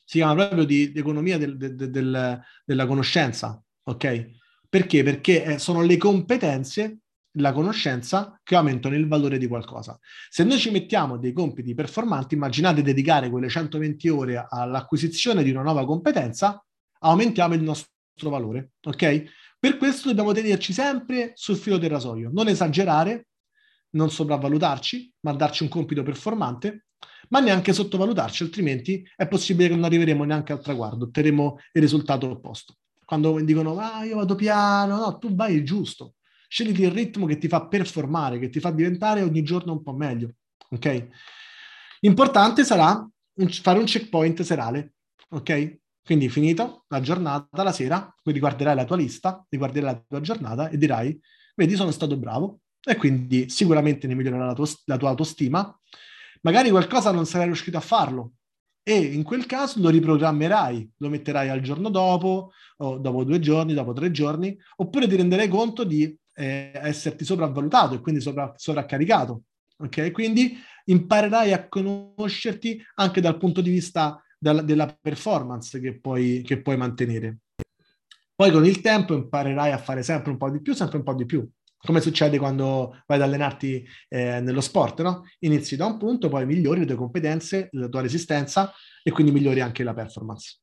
Si 0.05 0.19
chiama 0.19 0.35
proprio 0.35 0.65
di, 0.65 0.91
di 0.91 0.99
economia 0.99 1.39
del, 1.39 1.57
del, 1.57 1.91
del, 1.91 2.41
della 2.65 2.87
conoscenza, 2.87 3.63
ok? 3.85 4.31
Perché? 4.69 5.03
Perché 5.03 5.45
eh, 5.45 5.59
sono 5.59 5.83
le 5.83 5.97
competenze 5.97 6.99
la 7.41 7.53
conoscenza 7.53 8.39
che 8.43 8.57
aumentano 8.57 8.97
il 8.97 9.09
valore 9.09 9.39
di 9.39 9.47
qualcosa. 9.47 9.99
Se 10.29 10.45
noi 10.45 10.59
ci 10.59 10.71
mettiamo 10.71 11.19
dei 11.19 11.33
compiti 11.33 11.75
performanti, 11.75 12.35
immaginate 12.35 12.83
dedicare 12.83 13.31
quelle 13.31 13.49
120 13.49 14.09
ore 14.09 14.47
all'acquisizione 14.49 15.43
di 15.43 15.51
una 15.51 15.63
nuova 15.63 15.85
competenza, 15.85 16.65
aumentiamo 17.01 17.55
il 17.55 17.63
nostro 17.63 17.89
valore, 18.31 18.73
ok? 18.83 19.25
Per 19.59 19.77
questo 19.77 20.09
dobbiamo 20.09 20.33
tenerci 20.33 20.73
sempre 20.73 21.33
sul 21.35 21.57
filo 21.57 21.79
del 21.79 21.91
rasoio, 21.91 22.31
non 22.33 22.49
esagerare, 22.49 23.27
non 23.91 24.11
sopravvalutarci, 24.11 25.13
ma 25.21 25.33
darci 25.33 25.63
un 25.63 25.69
compito 25.69 26.03
performante, 26.03 26.87
ma 27.31 27.41
neanche 27.41 27.73
sottovalutarci, 27.73 28.43
altrimenti 28.43 29.07
è 29.17 29.27
possibile 29.27 29.69
che 29.69 29.75
non 29.75 29.85
arriveremo 29.85 30.25
neanche 30.25 30.53
al 30.53 30.61
traguardo, 30.63 31.07
otterremo 31.07 31.59
il 31.73 31.83
risultato 31.83 32.31
opposto. 32.31 32.75
quando 33.05 33.41
dicono 33.41 33.79
ah 33.79 34.05
io 34.05 34.17
vado 34.17 34.35
piano, 34.35 34.99
no, 34.99 35.19
tu 35.19 35.35
vai 35.35 35.55
il 35.55 35.65
giusto. 35.65 36.17
Scegliti 36.49 36.83
il 36.83 36.91
ritmo 36.91 37.27
che 37.27 37.37
ti 37.37 37.47
fa 37.47 37.67
performare, 37.67 38.39
che 38.39 38.49
ti 38.49 38.59
fa 38.59 38.71
diventare 38.71 39.23
ogni 39.23 39.43
giorno 39.43 39.73
un 39.73 39.83
po' 39.83 39.93
meglio, 39.93 40.33
ok? 40.71 41.09
Importante 42.01 42.65
sarà 42.65 43.07
un, 43.35 43.49
fare 43.49 43.79
un 43.79 43.85
checkpoint 43.85 44.41
serale, 44.43 44.95
ok? 45.29 45.79
Quindi 46.03 46.31
finito 46.31 46.87
la 46.89 47.01
giornata, 47.01 47.63
la 47.63 47.73
sera, 47.73 48.15
quindi 48.23 48.41
guarderai 48.41 48.75
la 48.75 48.87
tua 48.87 48.97
lista, 48.97 49.45
riguarderai 49.47 49.93
la 49.93 50.05
tua 50.09 50.21
giornata 50.23 50.71
e 50.71 50.79
dirai, 50.79 51.21
vedi 51.55 51.77
sono 51.77 51.91
stato 51.91 52.17
bravo 52.17 52.61
e 52.83 52.97
quindi 52.97 53.51
sicuramente 53.51 54.07
ne 54.07 54.15
migliorerà 54.15 54.47
la 54.47 54.55
tua, 54.55 54.67
la 54.87 54.97
tua 54.97 55.11
autostima. 55.11 55.79
Magari 56.41 56.71
qualcosa 56.71 57.13
non 57.13 57.27
sarai 57.27 57.47
riuscito 57.47 57.77
a 57.77 57.81
farlo, 57.81 58.33
e 58.89 58.97
in 58.97 59.23
quel 59.23 59.45
caso 59.45 59.81
lo 59.83 59.91
riprogrammerai, 59.91 60.93
lo 60.97 61.11
metterai 61.11 61.51
al 61.51 61.61
giorno 61.61 61.91
dopo, 61.91 62.53
o 62.79 62.97
dopo 62.97 63.23
due 63.23 63.39
giorni, 63.39 63.75
dopo 63.75 63.93
tre 63.93 64.11
giorni, 64.11 64.57
oppure 64.77 65.07
ti 65.07 65.15
renderai 65.15 65.47
conto 65.49 65.85
di 65.85 66.17
eh, 66.39 66.71
esserti 66.75 67.25
sopravvalutato 67.25 67.95
e 67.95 68.01
quindi 68.01 68.21
sovra- 68.21 68.53
sovraccaricato. 68.57 69.43
Ok? 69.79 70.11
Quindi 70.13 70.57
imparerai 70.85 71.53
a 71.53 71.69
conoscerti 71.69 72.83
anche 72.95 73.21
dal 73.21 73.37
punto 73.37 73.61
di 73.61 73.71
vista 73.71 74.23
della, 74.39 74.63
della 74.63 74.97
performance 75.01 75.81
che 75.81 75.99
puoi, 75.99 76.43
che 76.45 76.63
puoi 76.63 76.77
mantenere. 76.77 77.39
Poi 78.35 78.51
con 78.53 78.65
il 78.65 78.81
tempo 78.81 79.15
imparerai 79.15 79.73
a 79.73 79.79
fare 79.79 80.03
sempre 80.03 80.31
un 80.31 80.37
po' 80.37 80.51
di 80.51 80.61
più, 80.61 80.73
sempre 80.73 80.99
un 80.99 81.05
po' 81.05 81.15
di 81.15 81.27
più 81.27 81.49
come 81.81 82.01
succede 82.01 82.39
quando 82.39 83.03
vai 83.07 83.19
ad 83.19 83.23
allenarti 83.23 83.87
eh, 84.09 84.41
nello 84.41 84.61
sport, 84.61 85.01
no? 85.03 85.25
Inizi 85.41 85.77
da 85.77 85.87
un 85.87 85.97
punto, 85.97 86.29
poi 86.29 86.45
migliori 86.45 86.81
le 86.81 86.87
tue 86.87 86.97
competenze, 86.97 87.69
la 87.73 87.89
tua 87.89 88.01
resistenza 88.01 88.73
e 89.03 89.11
quindi 89.11 89.33
migliori 89.33 89.61
anche 89.61 89.85
la 89.85 89.95
performance. 89.95 90.61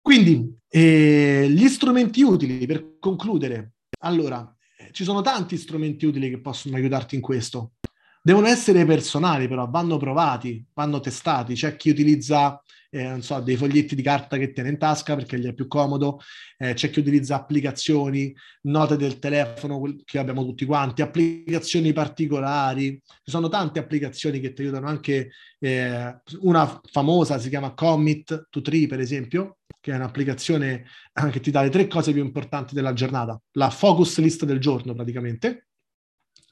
Quindi, 0.00 0.58
eh, 0.68 1.46
gli 1.48 1.66
strumenti 1.68 2.22
utili 2.22 2.66
per 2.66 2.98
concludere. 2.98 3.72
Allora, 4.02 4.54
ci 4.92 5.04
sono 5.04 5.20
tanti 5.20 5.56
strumenti 5.56 6.06
utili 6.06 6.30
che 6.30 6.40
possono 6.40 6.76
aiutarti 6.76 7.14
in 7.14 7.20
questo. 7.20 7.74
Devono 8.22 8.46
essere 8.48 8.84
personali, 8.84 9.48
però 9.48 9.68
vanno 9.68 9.96
provati, 9.96 10.62
vanno 10.74 11.00
testati. 11.00 11.54
C'è 11.54 11.76
chi 11.76 11.90
utilizza 11.90 12.62
eh, 12.90 13.22
so, 13.22 13.40
dei 13.40 13.56
foglietti 13.56 13.94
di 13.94 14.02
carta 14.02 14.36
che 14.36 14.52
tiene 14.52 14.68
in 14.68 14.78
tasca 14.78 15.14
perché 15.14 15.38
gli 15.38 15.46
è 15.46 15.54
più 15.54 15.66
comodo, 15.66 16.20
eh, 16.58 16.74
c'è 16.74 16.90
chi 16.90 16.98
utilizza 16.98 17.36
applicazioni, 17.36 18.34
note 18.62 18.96
del 18.96 19.18
telefono 19.18 19.80
che 20.04 20.18
abbiamo 20.18 20.44
tutti 20.44 20.64
quanti, 20.64 21.00
applicazioni 21.02 21.92
particolari, 21.92 23.00
ci 23.06 23.30
sono 23.30 23.48
tante 23.48 23.78
applicazioni 23.78 24.40
che 24.40 24.52
ti 24.52 24.62
aiutano 24.62 24.88
anche, 24.88 25.30
eh, 25.58 26.20
una 26.40 26.80
famosa 26.90 27.38
si 27.38 27.48
chiama 27.48 27.74
Commit 27.74 28.48
to 28.50 28.60
Tree 28.60 28.86
per 28.86 29.00
esempio, 29.00 29.58
che 29.80 29.92
è 29.92 29.94
un'applicazione 29.94 30.84
che 31.30 31.40
ti 31.40 31.50
dà 31.50 31.62
le 31.62 31.70
tre 31.70 31.86
cose 31.86 32.12
più 32.12 32.22
importanti 32.22 32.74
della 32.74 32.92
giornata, 32.92 33.40
la 33.52 33.70
focus 33.70 34.18
list 34.18 34.44
del 34.44 34.58
giorno 34.58 34.92
praticamente, 34.94 35.68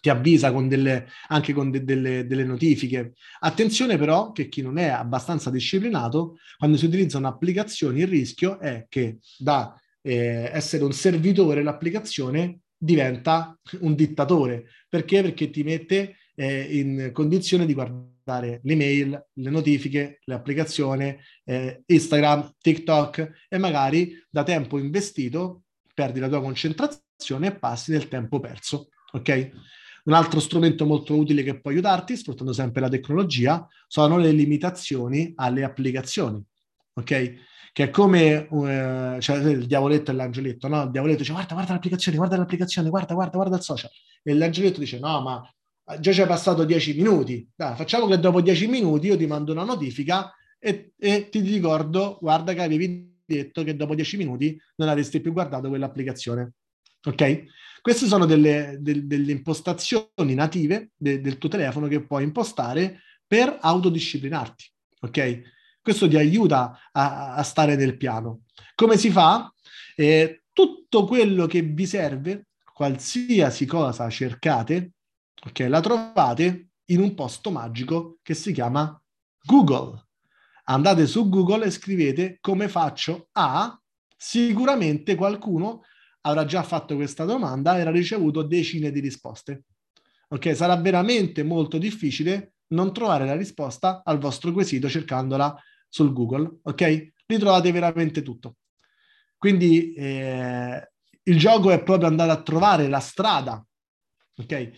ti 0.09 0.11
avvisa 0.11 0.53
con 0.53 0.69
delle, 0.69 1.07
anche 1.29 1.53
con 1.53 1.71
de, 1.71 1.85
delle, 1.85 2.27
delle, 2.27 2.45
notifiche. 2.45 3.13
Attenzione 3.41 3.99
però 3.99 4.33
che 4.33 4.49
chi 4.49 4.63
non 4.63 4.79
è 4.79 4.89
abbastanza 4.89 5.51
disciplinato, 5.51 6.39
quando 6.57 6.77
si 6.79 6.87
utilizzano 6.87 7.29
applicazioni, 7.29 8.01
il 8.01 8.09
rischio 8.09 8.59
è 8.59 8.87
che 8.89 9.19
da 9.37 9.79
eh, 10.01 10.51
essere 10.53 10.85
un 10.85 10.93
servitore 10.93 11.63
l'applicazione 11.63 12.61
diventa 12.77 13.59
un 13.81 13.95
dittatore. 13.95 14.67
Perché? 14.89 15.23
Perché 15.23 15.51
ti 15.51 15.63
mette 15.63 16.17
eh, 16.35 16.79
in 16.79 17.11
condizione 17.13 17.67
di 17.67 17.75
guardare 17.75 18.61
le 18.63 19.25
notifiche, 19.35 20.21
le 20.25 20.35
applicazioni, 20.35 21.17
eh, 21.45 21.83
Instagram, 21.85 22.55
TikTok 22.61 23.47
e 23.49 23.59
magari 23.59 24.13
da 24.31 24.43
tempo 24.43 24.79
investito 24.79 25.65
perdi 25.93 26.21
la 26.21 26.29
tua 26.29 26.41
concentrazione 26.41 27.49
e 27.49 27.59
passi 27.59 27.91
del 27.91 28.09
tempo 28.09 28.39
perso. 28.41 28.89
Ok? 29.13 29.51
Un 30.09 30.15
altro 30.15 30.41
strumento 30.41 30.87
molto 30.87 31.15
utile 31.15 31.43
che 31.43 31.61
può 31.61 31.71
aiutarti, 31.71 32.17
sfruttando 32.17 32.55
sempre 32.55 32.81
la 32.81 32.89
tecnologia, 32.89 33.69
sono 33.87 34.17
le 34.17 34.31
limitazioni 34.31 35.35
alle 35.37 35.65
applicazioni. 35.65 36.43
Ok? 36.95 37.33
Che 37.73 37.85
è 37.85 37.91
come 37.91 38.47
uh, 38.49 39.21
cioè, 39.21 39.37
il 39.51 39.67
diavoletto 39.67 40.11
e 40.11 40.15
l'angeletto, 40.15 40.67
no? 40.67 40.85
Il 40.85 40.91
diavoletto 40.93 41.19
dice 41.19 41.33
guarda, 41.33 41.53
guarda 41.53 41.75
l'applicazione, 41.75 42.17
guarda 42.17 42.39
l'applicazione, 42.39 42.89
guarda, 42.89 43.13
guarda, 43.13 43.37
guarda 43.37 43.57
il 43.57 43.63
social. 43.63 43.91
E 44.23 44.33
l'angeletto 44.33 44.81
dice 44.81 44.99
no, 44.99 45.21
ma 45.21 45.55
già 46.01 46.13
ci 46.13 46.23
è 46.23 46.27
passato 46.27 46.65
dieci 46.65 46.95
minuti. 46.95 47.47
Dai, 47.55 47.77
facciamo 47.77 48.07
che 48.07 48.19
dopo 48.19 48.41
dieci 48.41 48.67
minuti 48.67 49.09
io 49.09 49.17
ti 49.19 49.27
mando 49.27 49.53
una 49.53 49.65
notifica 49.65 50.33
e, 50.59 50.95
e 50.99 51.29
ti 51.29 51.41
ricordo, 51.41 52.17
guarda 52.19 52.55
che 52.55 52.63
avevi 52.63 53.15
detto 53.27 53.63
che 53.63 53.77
dopo 53.77 53.95
dieci 53.95 54.17
minuti 54.17 54.59
non 54.77 54.89
avresti 54.89 55.21
più 55.21 55.35
guardato 55.35 55.69
quell'applicazione. 55.69 56.55
Ok? 57.05 57.45
Queste 57.81 58.07
sono 58.07 58.27
delle, 58.27 58.77
del, 58.81 59.07
delle 59.07 59.33
impostazioni 59.33 60.35
native 60.35 60.91
de, 60.97 61.21
del 61.21 61.39
tuo 61.39 61.49
telefono 61.49 61.87
che 61.87 62.05
puoi 62.05 62.25
impostare 62.25 63.03
per 63.27 63.59
autodisciplinarti, 63.61 64.65
ok? 65.01 65.43
Questo 65.81 66.09
ti 66.09 66.17
aiuta 66.17 66.79
a, 66.93 67.35
a 67.35 67.43
stare 67.43 67.77
nel 67.77 67.97
piano. 67.97 68.43
Come 68.75 68.97
si 68.97 69.11
fa? 69.11 69.53
Eh, 69.97 70.43
tutto 70.53 71.05
quello 71.05 71.47
che 71.47 71.63
vi 71.63 71.87
serve, 71.87 72.49
qualsiasi 72.73 73.65
cosa 73.65 74.09
cercate, 74.11 74.93
ok, 75.47 75.67
la 75.69 75.81
trovate 75.81 76.71
in 76.87 77.01
un 77.01 77.15
posto 77.15 77.51
magico 77.51 78.19
che 78.23 78.35
si 78.35 78.53
chiama 78.53 79.01
Google. 79.43 80.07
Andate 80.65 81.07
su 81.07 81.29
Google 81.29 81.67
e 81.67 81.71
scrivete 81.71 82.39
come 82.41 82.69
faccio 82.69 83.29
a, 83.33 83.81
sicuramente 84.17 85.15
qualcuno 85.15 85.83
avrà 86.29 86.45
già 86.45 86.63
fatto 86.63 86.95
questa 86.95 87.25
domanda 87.25 87.77
e 87.77 87.81
avrà 87.81 87.91
ricevuto 87.91 88.43
decine 88.43 88.91
di 88.91 89.01
risposte. 89.01 89.65
Ok, 90.29 90.55
sarà 90.55 90.77
veramente 90.77 91.43
molto 91.43 91.79
difficile 91.79 92.53
non 92.69 92.93
trovare 92.93 93.25
la 93.25 93.37
risposta 93.37 94.03
al 94.05 94.19
vostro 94.19 94.53
quesito 94.53 94.89
cercandola 94.89 95.57
sul 95.89 96.13
Google, 96.13 96.59
ok? 96.63 97.13
Lì 97.27 97.39
trovate 97.39 97.73
veramente 97.73 98.23
tutto. 98.23 98.57
Quindi 99.37 99.95
eh, 99.95 100.91
il 101.23 101.39
gioco 101.39 101.71
è 101.71 101.83
proprio 101.83 102.09
andare 102.09 102.33
a 102.33 102.43
trovare 102.43 102.89
la 102.89 103.01
strada, 103.01 103.65
ok? 104.37 104.71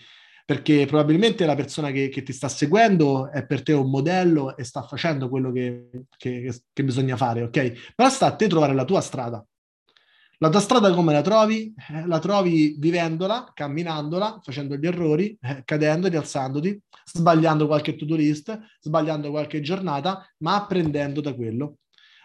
Perché 0.44 0.84
probabilmente 0.86 1.46
la 1.46 1.54
persona 1.54 1.90
che, 1.90 2.08
che 2.08 2.22
ti 2.22 2.32
sta 2.32 2.48
seguendo 2.48 3.30
è 3.30 3.46
per 3.46 3.62
te 3.62 3.72
un 3.72 3.88
modello 3.88 4.56
e 4.56 4.64
sta 4.64 4.82
facendo 4.82 5.28
quello 5.28 5.52
che, 5.52 5.90
che, 6.16 6.62
che 6.72 6.84
bisogna 6.84 7.16
fare, 7.16 7.42
ok? 7.42 7.92
Però 7.94 8.08
sta 8.08 8.26
a 8.26 8.36
te 8.36 8.48
trovare 8.48 8.74
la 8.74 8.84
tua 8.84 9.00
strada. 9.00 9.44
La 10.42 10.48
tua 10.48 10.60
strada 10.60 10.90
come 10.94 11.12
la 11.12 11.20
trovi? 11.20 11.74
Eh, 11.90 12.06
la 12.06 12.18
trovi 12.18 12.74
vivendola, 12.78 13.50
camminandola, 13.52 14.40
facendo 14.42 14.74
gli 14.74 14.86
errori, 14.86 15.36
eh, 15.38 15.60
cadendo, 15.66 16.08
rialzandoti, 16.08 16.80
sbagliando 17.04 17.66
qualche 17.66 17.94
to-do 17.94 18.16
list, 18.16 18.58
sbagliando 18.80 19.28
qualche 19.28 19.60
giornata, 19.60 20.26
ma 20.38 20.54
apprendendo 20.54 21.20
da 21.20 21.34
quello, 21.34 21.80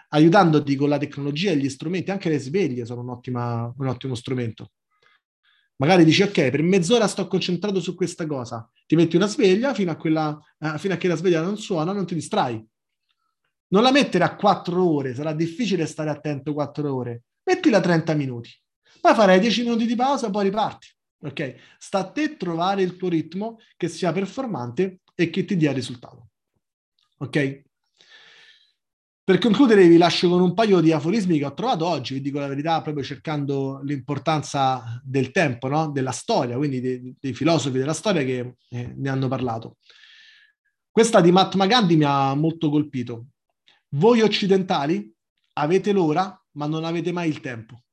aiutandoti 0.09 0.77
con 0.77 0.87
la 0.87 0.97
tecnologia 0.97 1.51
e 1.51 1.57
gli 1.57 1.67
strumenti, 1.67 2.09
anche 2.09 2.29
le 2.29 2.39
sveglie 2.39 2.85
sono 2.85 3.01
un, 3.01 3.09
ottimo 3.09 4.15
strumento. 4.15 4.71
Magari 5.75 6.05
dici, 6.05 6.21
ok, 6.21 6.51
per 6.51 6.63
mezz'ora 6.63 7.07
sto 7.07 7.27
concentrato 7.27 7.81
su 7.81 7.95
questa 7.95 8.25
cosa, 8.25 8.65
ti 8.87 8.95
metti 8.95 9.17
una 9.17 9.27
sveglia 9.27 9.73
fino 9.73 9.91
a, 9.91 9.97
quella, 9.97 10.39
eh, 10.59 10.77
fino 10.77 10.93
a 10.93 10.97
che 10.97 11.09
la 11.09 11.17
sveglia 11.17 11.41
non 11.41 11.57
suona, 11.57 11.91
non 11.91 12.05
ti 12.05 12.15
distrai. 12.15 12.65
Non 13.67 13.83
la 13.83 13.91
mettere 13.91 14.23
a 14.23 14.37
quattro 14.37 14.89
ore, 14.89 15.13
sarà 15.13 15.33
difficile 15.33 15.85
stare 15.85 16.09
attento 16.09 16.53
quattro 16.53 16.95
ore 16.95 17.23
mettila 17.45 17.79
30 17.79 18.13
minuti, 18.13 18.49
poi 19.01 19.13
farai 19.13 19.39
10 19.39 19.63
minuti 19.63 19.85
di 19.85 19.95
pausa, 19.95 20.29
poi 20.29 20.45
riparti. 20.45 20.87
Ok? 21.21 21.55
Sta 21.77 21.99
a 21.99 22.11
te 22.11 22.37
trovare 22.37 22.81
il 22.81 22.97
tuo 22.97 23.09
ritmo 23.09 23.59
che 23.77 23.87
sia 23.87 24.11
performante 24.11 25.01
e 25.15 25.29
che 25.29 25.45
ti 25.45 25.55
dia 25.55 25.71
risultato. 25.71 26.29
Ok? 27.17 27.63
Per 29.23 29.39
concludere 29.39 29.87
vi 29.87 29.97
lascio 29.97 30.29
con 30.29 30.39
un 30.39 30.53
paio 30.53 30.81
di 30.81 30.91
aforismi 30.91 31.39
che 31.39 31.45
ho 31.45 31.53
trovato 31.55 31.87
oggi, 31.87 32.13
vi 32.13 32.21
dico 32.21 32.37
la 32.37 32.47
verità, 32.47 32.81
proprio 32.83 33.03
cercando 33.03 33.79
l'importanza 33.83 35.01
del 35.03 35.31
tempo, 35.31 35.67
no? 35.67 35.89
della 35.89 36.11
storia, 36.11 36.57
quindi 36.57 36.79
dei, 36.79 37.15
dei, 37.19 37.33
filosofi 37.33 37.79
della 37.79 37.93
storia 37.93 38.23
che 38.23 38.57
eh, 38.69 38.93
ne 38.95 39.09
hanno 39.09 39.27
parlato. 39.27 39.77
Questa 40.91 41.21
di 41.21 41.31
Mahatma 41.31 41.65
Gandhi 41.65 41.95
mi 41.95 42.03
ha 42.03 42.35
molto 42.35 42.69
colpito. 42.69 43.29
Voi 43.95 44.21
occidentali 44.21 45.11
avete 45.53 45.91
l'ora 45.91 46.39
ma 46.55 46.67
non 46.67 46.83
avete 46.83 47.11
mai 47.11 47.29
il 47.29 47.39
tempo. 47.39 47.83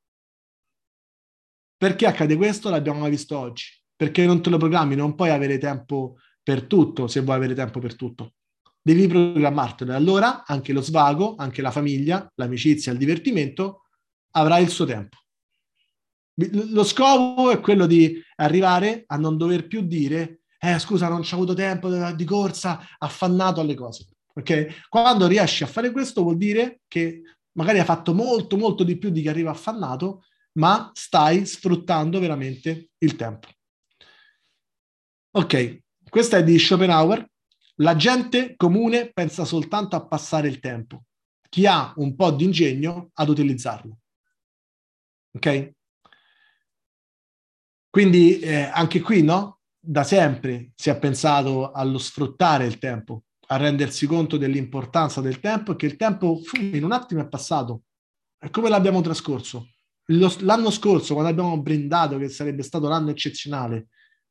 Perché 1.76 2.06
accade 2.06 2.36
questo? 2.36 2.70
L'abbiamo 2.70 3.08
visto 3.08 3.38
oggi. 3.38 3.64
Perché 3.94 4.24
non 4.24 4.42
te 4.42 4.50
lo 4.50 4.56
programmi, 4.56 4.94
non 4.94 5.14
puoi 5.14 5.30
avere 5.30 5.58
tempo 5.58 6.16
per 6.42 6.64
tutto 6.64 7.06
se 7.06 7.20
vuoi 7.20 7.36
avere 7.36 7.54
tempo 7.54 7.80
per 7.80 7.96
tutto. 7.96 8.34
Devi 8.80 9.06
programmartelo. 9.06 9.94
Allora 9.94 10.44
anche 10.44 10.72
lo 10.72 10.80
svago, 10.80 11.34
anche 11.36 11.62
la 11.62 11.70
famiglia, 11.70 12.30
l'amicizia, 12.36 12.92
il 12.92 12.98
divertimento 12.98 13.82
avrà 14.32 14.58
il 14.58 14.68
suo 14.68 14.84
tempo. 14.84 15.18
Lo 16.70 16.82
scopo 16.84 17.50
è 17.50 17.60
quello 17.60 17.86
di 17.86 18.20
arrivare 18.36 19.04
a 19.06 19.16
non 19.16 19.36
dover 19.36 19.66
più 19.66 19.82
dire 19.82 20.42
eh 20.64 20.78
scusa 20.78 21.08
non 21.08 21.22
c'ho 21.22 21.34
avuto 21.34 21.54
tempo 21.54 21.90
di 22.12 22.24
corsa, 22.24 22.86
affannato 22.98 23.60
alle 23.60 23.74
cose. 23.74 24.06
Ok? 24.34 24.86
Quando 24.88 25.26
riesci 25.26 25.64
a 25.64 25.66
fare 25.66 25.90
questo 25.90 26.22
vuol 26.22 26.36
dire 26.36 26.82
che 26.86 27.22
magari 27.52 27.78
hai 27.78 27.84
fatto 27.84 28.14
molto, 28.14 28.56
molto 28.56 28.84
di 28.84 28.96
più 28.96 29.10
di 29.10 29.22
chi 29.22 29.28
arriva 29.28 29.50
affannato, 29.50 30.24
ma 30.54 30.90
stai 30.94 31.46
sfruttando 31.46 32.18
veramente 32.18 32.90
il 32.98 33.16
tempo. 33.16 33.48
Ok, 35.34 35.82
questa 36.08 36.36
è 36.36 36.44
di 36.44 36.58
Schopenhauer. 36.58 37.26
La 37.76 37.96
gente 37.96 38.54
comune 38.56 39.10
pensa 39.12 39.44
soltanto 39.44 39.96
a 39.96 40.06
passare 40.06 40.48
il 40.48 40.60
tempo. 40.60 41.04
Chi 41.48 41.66
ha 41.66 41.92
un 41.96 42.14
po' 42.14 42.30
di 42.30 42.44
ingegno 42.44 43.10
ad 43.14 43.28
utilizzarlo. 43.28 43.98
Ok? 45.32 45.72
Quindi 47.88 48.40
eh, 48.40 48.70
anche 48.72 49.00
qui, 49.00 49.22
no? 49.22 49.60
Da 49.78 50.04
sempre 50.04 50.72
si 50.74 50.90
è 50.90 50.98
pensato 50.98 51.72
allo 51.72 51.98
sfruttare 51.98 52.66
il 52.66 52.78
tempo, 52.78 53.24
a 53.52 53.56
rendersi 53.56 54.06
conto 54.06 54.38
dell'importanza 54.38 55.20
del 55.20 55.38
tempo 55.38 55.72
e 55.72 55.76
che 55.76 55.86
il 55.86 55.96
tempo 55.96 56.40
in 56.58 56.84
un 56.84 56.92
attimo 56.92 57.20
è 57.20 57.28
passato. 57.28 57.82
E 58.38 58.50
come 58.50 58.70
l'abbiamo 58.70 59.00
trascorso? 59.02 59.68
L'anno 60.06 60.70
scorso, 60.70 61.14
quando 61.14 61.30
abbiamo 61.30 61.60
brindato 61.60 62.18
che 62.18 62.28
sarebbe 62.28 62.62
stato 62.62 62.88
l'anno 62.88 63.10
eccezionale, 63.10 63.88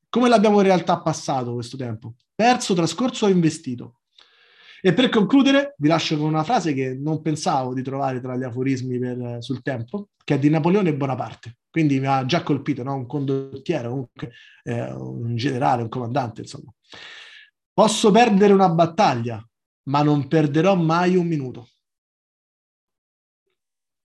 come 0.09 0.27
l'abbiamo 0.27 0.57
in 0.57 0.65
realtà 0.65 1.01
passato 1.01 1.53
questo 1.53 1.77
tempo? 1.77 2.15
Perso, 2.33 2.73
trascorso 2.73 3.27
o 3.27 3.29
investito? 3.29 4.01
E 4.81 4.93
per 4.93 5.09
concludere, 5.09 5.75
vi 5.77 5.87
lascio 5.87 6.17
con 6.17 6.27
una 6.27 6.43
frase 6.43 6.73
che 6.73 6.97
non 6.99 7.21
pensavo 7.21 7.75
di 7.75 7.83
trovare 7.83 8.19
tra 8.19 8.35
gli 8.35 8.43
aforismi 8.43 8.97
per, 8.97 9.37
sul 9.39 9.61
tempo, 9.61 10.09
che 10.23 10.33
è 10.35 10.39
di 10.39 10.49
Napoleone 10.49 10.95
Bonaparte. 10.95 11.57
Quindi 11.69 11.99
mi 11.99 12.07
ha 12.07 12.25
già 12.25 12.41
colpito, 12.41 12.81
no? 12.81 12.95
un 12.95 13.05
condottiero, 13.05 13.89
comunque, 13.89 14.31
eh, 14.63 14.91
un 14.91 15.35
generale, 15.35 15.83
un 15.83 15.89
comandante, 15.89 16.41
insomma. 16.41 16.73
Posso 17.73 18.11
perdere 18.11 18.53
una 18.53 18.69
battaglia, 18.69 19.43
ma 19.83 20.03
non 20.03 20.27
perderò 20.27 20.75
mai 20.75 21.15
un 21.15 21.25
minuto. 21.25 21.69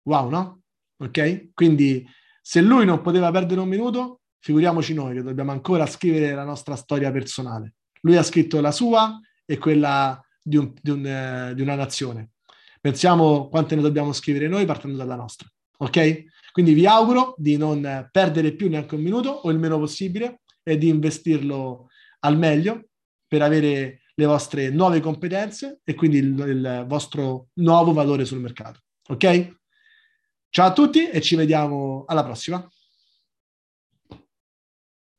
Wow, 0.03 0.29
no? 0.29 0.61
Ok? 0.97 1.53
Quindi 1.53 2.07
se 2.41 2.61
lui 2.61 2.85
non 2.85 3.01
poteva 3.01 3.31
perdere 3.31 3.59
un 3.59 3.67
minuto, 3.67 4.21
figuriamoci 4.39 4.93
noi 4.93 5.15
che 5.15 5.23
dobbiamo 5.23 5.51
ancora 5.51 5.85
scrivere 5.85 6.33
la 6.33 6.43
nostra 6.43 6.75
storia 6.75 7.11
personale. 7.11 7.75
Lui 8.01 8.15
ha 8.15 8.23
scritto 8.23 8.61
la 8.61 8.71
sua 8.71 9.19
e 9.43 9.57
quella 9.57 10.21
di, 10.41 10.55
un, 10.55 10.73
di, 10.79 10.89
un, 10.91 11.05
eh, 11.05 11.53
di 11.53 11.61
una 11.61 11.75
nazione. 11.75 12.31
Pensiamo 12.79 13.49
quante 13.49 13.75
ne 13.75 13.81
dobbiamo 13.81 14.13
scrivere 14.13 14.47
noi 14.47 14.65
partendo 14.65 14.97
dalla 14.97 15.15
nostra. 15.15 15.47
Ok? 15.79 16.23
Quindi 16.51 16.73
vi 16.73 16.85
auguro 16.85 17.35
di 17.37 17.57
non 17.57 18.07
perdere 18.11 18.53
più 18.53 18.69
neanche 18.69 18.95
un 18.95 19.01
minuto 19.01 19.29
o 19.29 19.51
il 19.51 19.59
meno 19.59 19.77
possibile 19.77 20.41
e 20.63 20.77
di 20.77 20.87
investirlo 20.87 21.89
al 22.19 22.37
meglio 22.37 22.89
per 23.27 23.41
avere 23.41 24.01
le 24.15 24.25
vostre 24.25 24.69
nuove 24.69 24.99
competenze 24.99 25.81
e 25.83 25.93
quindi 25.93 26.17
il, 26.17 26.39
il 26.39 26.85
vostro 26.87 27.49
nuovo 27.55 27.93
valore 27.93 28.25
sul 28.25 28.39
mercato. 28.39 28.81
Ok? 29.09 29.55
Ciao 30.49 30.67
a 30.67 30.73
tutti 30.73 31.09
e 31.09 31.21
ci 31.21 31.35
vediamo 31.35 32.05
alla 32.07 32.23
prossima. 32.23 32.67